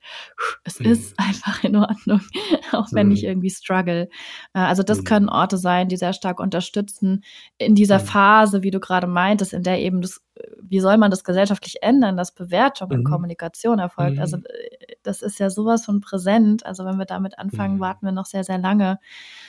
[0.64, 0.86] es mhm.
[0.86, 2.22] ist einfach in Ordnung,
[2.72, 3.12] auch wenn mhm.
[3.12, 4.08] ich irgendwie struggle.
[4.54, 5.04] Äh, also das mhm.
[5.04, 7.22] können Orte sein, die sehr stark unterstützen
[7.58, 8.04] in dieser mhm.
[8.04, 10.22] Phase, wie du gerade meintest, in der eben das,
[10.62, 13.04] wie soll man das gesellschaftlich ändern, dass Bewertung und mhm.
[13.04, 14.18] Kommunikation erfolgt.
[14.18, 14.44] Also mhm.
[14.46, 16.64] äh, das ist ja sowas von präsent.
[16.64, 18.98] Also wenn wir damit anfangen, warten wir noch sehr, sehr lange.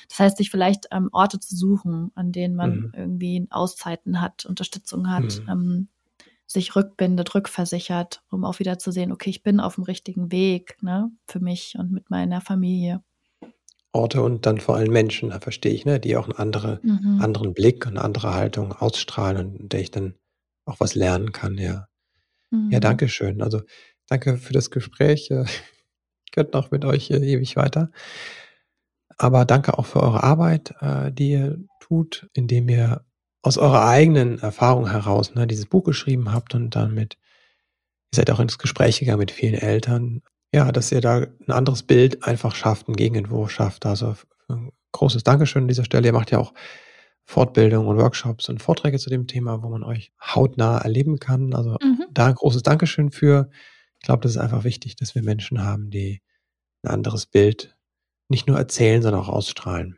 [0.10, 5.10] Das heißt, sich vielleicht ähm, Orte zu suchen, an denen man irgendwie Auszeiten hat, Unterstützung
[5.10, 5.42] hat.
[5.50, 5.88] Ähm,
[6.52, 10.78] sich rückbindet, rückversichert, um auch wieder zu sehen, okay, ich bin auf dem richtigen Weg,
[10.82, 13.04] ne, für mich und mit meiner Familie.
[13.94, 17.20] Orte und dann vor allem Menschen, da verstehe ich, ne, die auch einen andere, mhm.
[17.22, 20.16] anderen Blick und eine andere Haltung ausstrahlen und in der ich dann
[20.66, 21.88] auch was lernen kann, ja.
[22.52, 22.72] Mhm.
[22.72, 23.42] Ja, danke schön.
[23.42, 23.62] Also
[24.08, 25.30] danke für das Gespräch.
[26.24, 27.92] Ich könnte noch mit euch ewig weiter.
[29.18, 33.04] Aber danke auch für eure Arbeit, äh, die ihr tut, indem ihr
[33.42, 37.18] aus eurer eigenen Erfahrung heraus ne, dieses Buch geschrieben habt und dann mit,
[38.12, 40.22] ihr seid auch ins Gespräch gegangen mit vielen Eltern,
[40.54, 43.86] ja, dass ihr da ein anderes Bild einfach schafft, einen Gegenentwurf schafft.
[43.86, 44.16] Also
[44.92, 46.08] großes Dankeschön an dieser Stelle.
[46.08, 46.54] Ihr macht ja auch
[47.24, 51.54] Fortbildungen und Workshops und Vorträge zu dem Thema, wo man euch hautnah erleben kann.
[51.54, 52.06] Also mhm.
[52.12, 53.50] da ein großes Dankeschön für.
[54.00, 56.22] Ich glaube, das ist einfach wichtig, dass wir Menschen haben, die
[56.84, 57.78] ein anderes Bild
[58.28, 59.98] nicht nur erzählen, sondern auch ausstrahlen.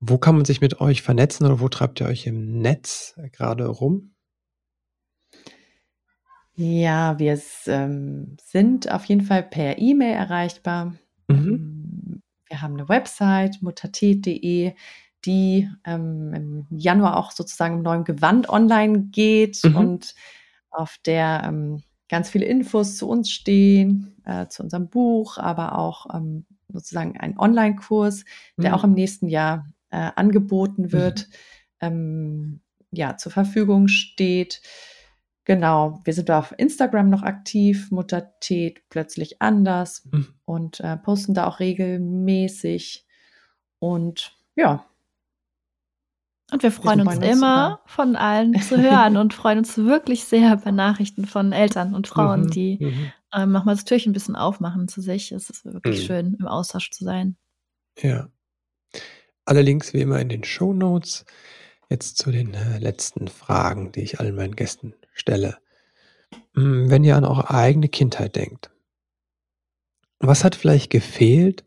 [0.00, 3.66] Wo kann man sich mit euch vernetzen oder wo treibt ihr euch im Netz gerade
[3.66, 4.14] rum?
[6.54, 10.94] Ja, wir ähm, sind auf jeden Fall per E-Mail erreichbar.
[11.28, 11.36] Mhm.
[11.36, 14.74] Ähm, wir haben eine Website, muttertät.de,
[15.24, 19.76] die ähm, im Januar auch sozusagen im neuen Gewand online geht mhm.
[19.76, 20.14] und
[20.70, 26.06] auf der ähm, ganz viele Infos zu uns stehen, äh, zu unserem Buch, aber auch
[26.14, 28.24] ähm, sozusagen ein Online-Kurs,
[28.56, 28.76] der mhm.
[28.76, 30.92] auch im nächsten Jahr äh, angeboten mhm.
[30.92, 31.28] wird,
[31.80, 31.86] mhm.
[31.86, 32.60] ähm,
[32.90, 34.62] ja, zur Verfügung steht.
[35.44, 40.28] Genau, wir sind auf Instagram noch aktiv, Mutter Tät plötzlich anders mhm.
[40.44, 43.06] und äh, posten da auch regelmäßig.
[43.78, 44.84] Und ja.
[46.52, 50.56] Und wir freuen, wir uns immer, von allen zu hören und freuen uns wirklich sehr
[50.56, 53.12] bei Nachrichten von Eltern und Frauen, mhm, die mhm.
[53.32, 55.32] ähm, nochmal das Türchen ein bisschen aufmachen zu sich.
[55.32, 56.06] Es ist wirklich mhm.
[56.06, 57.36] schön, im Austausch zu sein.
[57.98, 58.28] Ja.
[59.50, 61.24] Alle Links wie immer in den Show Notes.
[61.88, 65.58] Jetzt zu den äh, letzten Fragen, die ich allen meinen Gästen stelle.
[66.54, 68.70] Hm, wenn ihr an eure eigene Kindheit denkt,
[70.20, 71.64] was hat vielleicht gefehlt,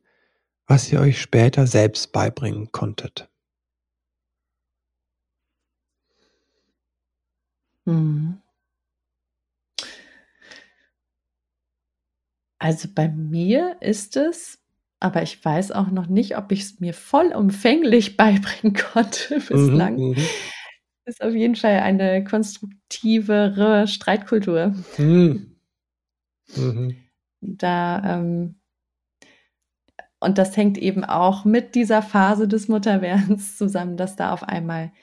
[0.65, 3.29] was ihr euch später selbst beibringen konntet?
[7.85, 8.41] Hm.
[12.59, 14.62] Also bei mir ist es
[15.03, 19.95] aber ich weiß auch noch nicht, ob ich es mir vollumfänglich beibringen konnte bislang.
[19.95, 20.27] Mhm, mhm,
[21.05, 24.73] ist auf jeden Fall eine konstruktivere Streitkultur.
[24.97, 25.57] Mhm.
[26.55, 26.97] Mhm.
[27.41, 28.55] Da, ähm,
[30.19, 34.93] und das hängt eben auch mit dieser Phase des Mutterwerdens zusammen, dass da auf einmal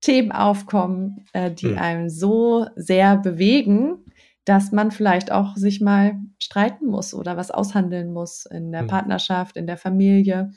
[0.00, 1.78] Themen aufkommen, äh, die mhm.
[1.78, 4.03] einem so sehr bewegen,
[4.44, 8.88] dass man vielleicht auch sich mal streiten muss oder was aushandeln muss in der mhm.
[8.88, 10.52] Partnerschaft, in der Familie.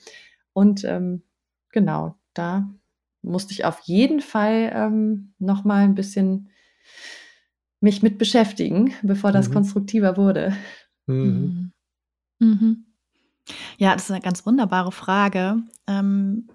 [0.54, 1.24] Und ähm,
[1.72, 2.70] genau, da
[3.22, 6.50] musste ich auf jeden Fall ähm, noch mal ein bisschen
[7.80, 9.54] mich mit beschäftigen, bevor das mhm.
[9.54, 10.54] konstruktiver wurde.
[11.06, 11.72] Mhm.
[12.40, 12.48] Mhm.
[12.48, 12.84] mhm.
[13.78, 15.62] Ja, das ist eine ganz wunderbare Frage.
[15.88, 16.50] Ähm,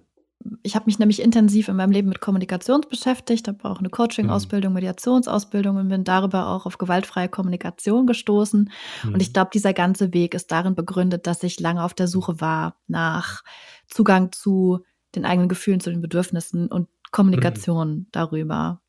[0.62, 4.72] ich habe mich nämlich intensiv in meinem Leben mit Kommunikation beschäftigt, habe auch eine Coaching-Ausbildung,
[4.72, 4.76] mhm.
[4.76, 8.70] Mediationsausbildung und bin darüber auch auf gewaltfreie Kommunikation gestoßen.
[9.04, 9.14] Mhm.
[9.14, 12.40] Und ich glaube, dieser ganze Weg ist darin begründet, dass ich lange auf der Suche
[12.40, 13.42] war nach
[13.88, 14.80] Zugang zu
[15.14, 18.06] den eigenen Gefühlen, zu den Bedürfnissen und Kommunikation mhm.
[18.12, 18.80] darüber,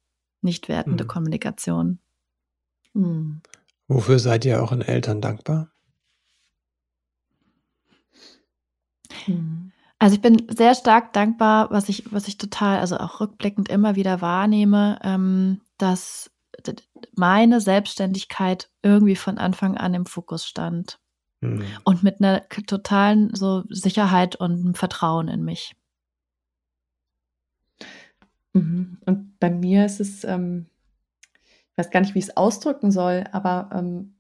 [0.42, 1.08] nicht wertende mhm.
[1.08, 2.00] Kommunikation.
[2.94, 3.42] Mhm.
[3.88, 5.73] Wofür seid ihr euren Eltern dankbar?
[10.04, 13.96] Also ich bin sehr stark dankbar, was ich, was ich total, also auch rückblickend immer
[13.96, 16.30] wieder wahrnehme, ähm, dass
[17.16, 21.00] meine Selbstständigkeit irgendwie von Anfang an im Fokus stand.
[21.40, 21.64] Mhm.
[21.86, 25.74] Und mit einer totalen so Sicherheit und Vertrauen in mich.
[28.52, 28.98] Mhm.
[29.06, 30.66] Und bei mir ist es, ähm,
[31.72, 34.18] ich weiß gar nicht, wie ich es ausdrücken soll, aber ähm,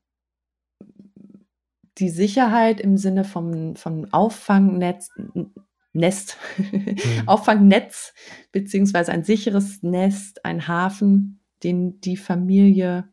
[1.98, 5.10] die Sicherheit im Sinne vom, vom Auffangnetz,
[5.94, 6.98] Nest, mhm.
[7.28, 8.14] Auffangnetz,
[8.52, 13.08] beziehungsweise ein sicheres Nest, ein Hafen, den die Familie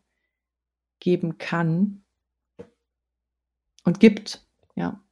[0.98, 2.02] geben kann.
[3.84, 5.02] und gibt, ja.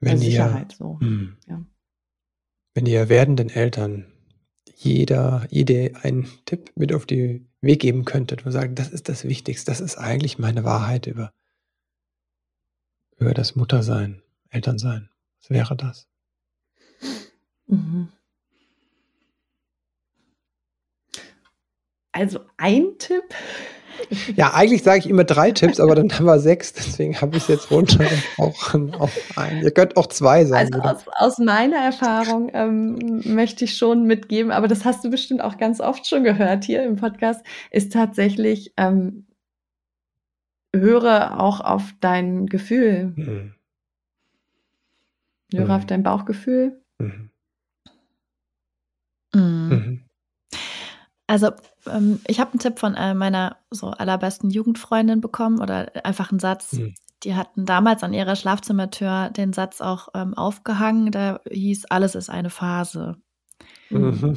[0.00, 0.98] Wenn ihr, Sicherheit so.
[1.00, 1.64] hm, Ja.
[2.74, 4.12] wenn ihr werdenden Eltern
[4.74, 9.24] jeder Idee einen Tipp mit auf den Weg geben könntet und sagen, das ist das
[9.24, 11.32] Wichtigste, das ist eigentlich meine Wahrheit über,
[13.16, 15.10] über das Muttersein, Elternsein.
[15.40, 16.08] Was wäre das?
[17.66, 18.08] Mhm.
[22.12, 23.22] Also ein Tipp?
[24.36, 27.42] Ja, eigentlich sage ich immer drei Tipps, aber dann haben wir sechs, deswegen habe ich
[27.42, 29.62] es jetzt runtergebrochen auf einen.
[29.62, 30.72] Ihr könnt auch zwei sagen.
[30.74, 35.42] Also aus, aus meiner Erfahrung ähm, möchte ich schon mitgeben, aber das hast du bestimmt
[35.42, 39.26] auch ganz oft schon gehört hier im Podcast, ist tatsächlich, ähm,
[40.74, 43.54] höre auch auf dein Gefühl, Mhm.
[45.52, 45.70] Höre Mhm.
[45.70, 46.82] auf dein Bauchgefühl.
[46.98, 47.30] Mhm.
[49.34, 49.68] Mhm.
[49.68, 50.04] Mhm.
[51.26, 51.50] Also,
[51.86, 56.40] ähm, ich habe einen Tipp von äh, meiner so allerbesten Jugendfreundin bekommen oder einfach einen
[56.40, 56.72] Satz.
[56.74, 56.94] Mhm.
[57.24, 61.10] Die hatten damals an ihrer Schlafzimmertür den Satz auch ähm, aufgehangen.
[61.10, 63.16] Da hieß, alles ist eine Phase.
[63.90, 64.36] Mhm.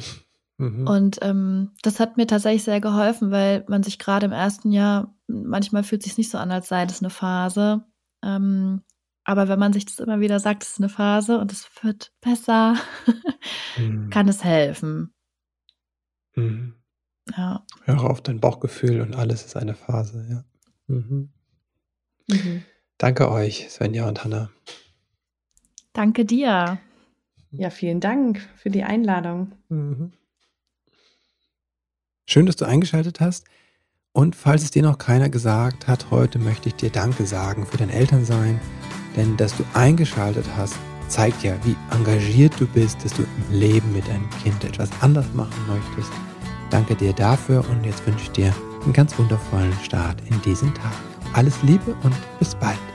[0.86, 5.14] Und ähm, das hat mir tatsächlich sehr geholfen, weil man sich gerade im ersten Jahr,
[5.26, 7.84] manchmal fühlt sich nicht so an, als sei das eine Phase.
[8.22, 8.82] Ähm,
[9.24, 12.12] aber wenn man sich das immer wieder sagt, es ist eine Phase und es wird
[12.20, 12.76] besser,
[13.78, 14.10] Mhm.
[14.10, 15.14] kann es helfen.
[16.34, 16.74] Mhm.
[17.36, 17.64] Ja.
[17.84, 20.44] Höre auf dein Bauchgefühl und alles ist eine Phase, ja.
[20.86, 21.32] Mhm.
[22.28, 22.62] Mhm.
[22.98, 24.50] Danke euch, Svenja und Hanna.
[25.92, 26.78] Danke dir.
[27.50, 29.52] Ja, vielen Dank für die Einladung.
[29.68, 30.12] Mhm.
[32.26, 33.46] Schön, dass du eingeschaltet hast.
[34.12, 37.78] Und falls es dir noch keiner gesagt hat, heute möchte ich dir Danke sagen für
[37.78, 38.60] dein Elternsein.
[39.16, 40.74] Denn dass du eingeschaltet hast,
[41.08, 45.26] zeigt ja, wie engagiert du bist, dass du im Leben mit deinem Kind etwas anders
[45.34, 46.12] machen möchtest.
[46.70, 50.92] Danke dir dafür und jetzt wünsche ich dir einen ganz wundervollen Start in diesen Tag.
[51.34, 52.91] Alles Liebe und bis bald.